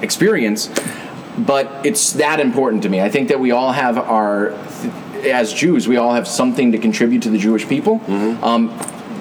experience 0.01 0.69
but 1.37 1.85
it's 1.85 2.13
that 2.13 2.39
important 2.39 2.83
to 2.83 2.89
me. 2.89 3.01
I 3.01 3.09
think 3.09 3.27
that 3.27 3.39
we 3.41 3.51
all 3.51 3.73
have 3.73 3.97
our 3.97 4.51
as 5.25 5.53
jews 5.53 5.87
we 5.87 5.97
all 5.97 6.13
have 6.13 6.27
something 6.27 6.71
to 6.71 6.77
contribute 6.77 7.23
to 7.23 7.29
the 7.29 7.37
jewish 7.37 7.67
people. 7.67 8.01
Um, 8.41 8.71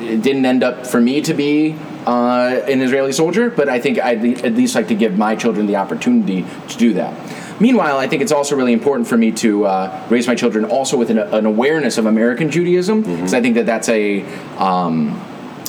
it 0.01 0.23
didn't 0.23 0.45
end 0.45 0.63
up 0.63 0.87
for 0.87 1.01
me 1.01 1.23
to 1.23 1.33
be 1.35 1.75
uh, 2.07 2.61
an 2.69 2.83
Israeli 2.83 3.11
soldier, 3.13 3.49
but 3.51 3.69
I 3.71 3.81
think 3.81 3.99
I'd 3.99 4.23
le- 4.23 4.47
at 4.47 4.55
least 4.55 4.75
like 4.75 4.89
to 4.89 4.95
give 4.95 5.17
my 5.17 5.35
children 5.35 5.67
the 5.67 5.77
opportunity 5.77 6.45
to 6.69 6.77
do 6.77 6.93
that. 6.95 7.15
Meanwhile, 7.61 7.97
I 7.99 8.07
think 8.07 8.21
it's 8.21 8.33
also 8.33 8.55
really 8.55 8.75
important 8.75 9.09
for 9.09 9.17
me 9.17 9.33
to 9.33 9.65
uh, 9.65 10.07
raise 10.11 10.27
my 10.27 10.35
children 10.35 10.67
also 10.67 10.97
with 10.99 11.09
an, 11.11 11.19
an 11.19 11.47
awareness 11.47 11.97
of 11.97 12.05
American 12.07 12.51
Judaism, 12.51 13.03
because 13.03 13.33
I 13.33 13.41
think 13.41 13.55
that 13.55 13.65
that's 13.65 13.89
a 13.89 14.23
um, 14.59 15.21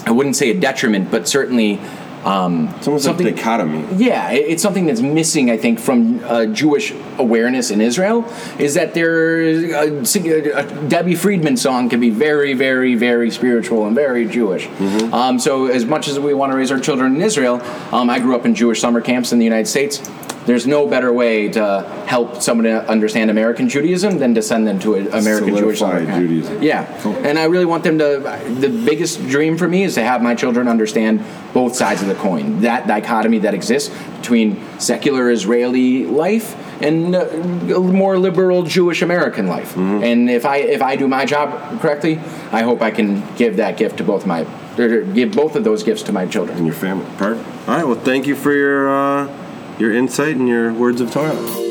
I 0.05 0.11
wouldn't 0.11 0.35
say 0.35 0.49
a 0.51 0.59
detriment, 0.59 1.09
but 1.09 1.27
certainly 1.27 1.79
um, 2.25 2.73
It's 2.77 2.88
almost 2.88 3.05
something. 3.05 3.25
like 3.27 3.35
dichotomy. 3.35 3.85
Yeah, 3.97 4.31
it- 4.31 4.45
it's 4.51 4.61
something 4.63 4.85
that's 4.88 5.01
missing, 5.01 5.49
I 5.51 5.57
think, 5.57 5.79
from 5.79 6.21
uh, 6.25 6.45
Jewish 6.47 6.93
awareness 7.17 7.71
in 7.71 7.79
Israel. 7.81 8.25
Is 8.59 8.73
that 8.73 8.93
there, 8.93 9.41
a, 9.41 10.01
a 10.01 10.88
Debbie 10.88 11.15
Friedman 11.15 11.55
song 11.57 11.88
can 11.89 11.99
be 11.99 12.09
very, 12.09 12.53
very, 12.53 12.95
very 12.95 13.29
spiritual 13.31 13.85
and 13.85 13.95
very 13.95 14.25
Jewish. 14.27 14.67
Um, 15.13 15.39
so, 15.39 15.67
as 15.67 15.85
much 15.85 16.07
as 16.07 16.19
we 16.19 16.33
want 16.33 16.51
to 16.51 16.57
raise 16.57 16.71
our 16.71 16.79
children 16.79 17.15
in 17.15 17.21
Israel, 17.21 17.61
um, 17.91 18.09
I 18.09 18.19
grew 18.19 18.35
up 18.35 18.45
in 18.45 18.55
Jewish 18.55 18.81
summer 18.81 19.01
camps 19.01 19.31
in 19.31 19.39
the 19.39 19.45
United 19.45 19.67
States. 19.67 20.01
There's 20.45 20.67
no 20.67 20.88
better 20.88 21.12
way 21.12 21.49
to 21.49 21.81
help 22.08 22.41
someone 22.41 22.65
to 22.65 22.88
understand 22.89 23.29
American 23.31 23.67
Judaism 23.67 24.19
than 24.19 24.36
to 24.36 24.41
send 24.41 24.67
them 24.67 24.79
to 24.79 24.95
an 24.95 25.08
American 25.08 25.55
Jewish 25.55 25.79
summer 25.79 25.93
Solidify 25.93 26.12
camp. 26.12 26.27
Judaism. 26.27 26.62
Yeah, 26.62 27.27
and 27.27 27.39
I 27.39 27.45
really 27.45 27.65
want 27.65 27.84
them 27.84 27.97
to. 27.99 28.19
The 28.60 28.69
biggest 28.69 29.27
dream 29.27 29.58
for 29.58 29.67
me 29.67 29.84
is 29.84 29.95
to 29.95 30.03
have 30.03 30.21
my 30.21 30.36
children 30.36 30.67
understand 30.67 31.23
both 31.53 31.75
sides 31.75 32.01
of 32.01 32.08
the 32.08 32.15
coin. 32.15 32.62
That 32.62 32.88
dichotomy 32.88 33.39
that 33.39 33.53
exists 33.53 33.95
between 34.17 34.62
secular 34.79 35.29
Israeli 35.31 36.05
life 36.05 36.55
and 36.81 37.15
uh, 37.15 37.79
more 37.79 38.17
liberal 38.17 38.63
Jewish 38.63 39.01
American 39.01 39.47
life. 39.47 39.73
Mm-hmm. 39.73 40.03
And 40.03 40.29
if 40.29 40.45
I 40.45 40.58
if 40.58 40.81
I 40.81 40.95
do 40.95 41.08
my 41.08 41.25
job 41.25 41.79
correctly, 41.81 42.19
I 42.51 42.63
hope 42.63 42.81
I 42.81 42.91
can 42.91 43.23
give 43.36 43.58
that 43.58 43.77
gift 43.77 43.97
to 43.97 44.03
both 44.03 44.25
my 44.25 44.45
give 44.77 45.31
both 45.31 45.55
of 45.55 45.63
those 45.63 45.84
gifts 45.84 46.03
to 46.03 46.12
my 46.12 46.25
children. 46.25 46.58
And 46.58 46.67
your 46.67 46.75
family. 46.75 47.05
Perfect. 47.17 47.47
All 47.67 47.75
right. 47.75 47.88
Well, 47.88 47.99
thank 47.99 48.27
you 48.27 48.36
for 48.36 48.53
your 48.53 48.89
uh, 48.89 49.44
your 49.79 49.93
insight 49.93 50.35
and 50.35 50.47
your 50.47 50.73
words 50.73 51.01
of 51.01 51.11
Torah. 51.11 51.64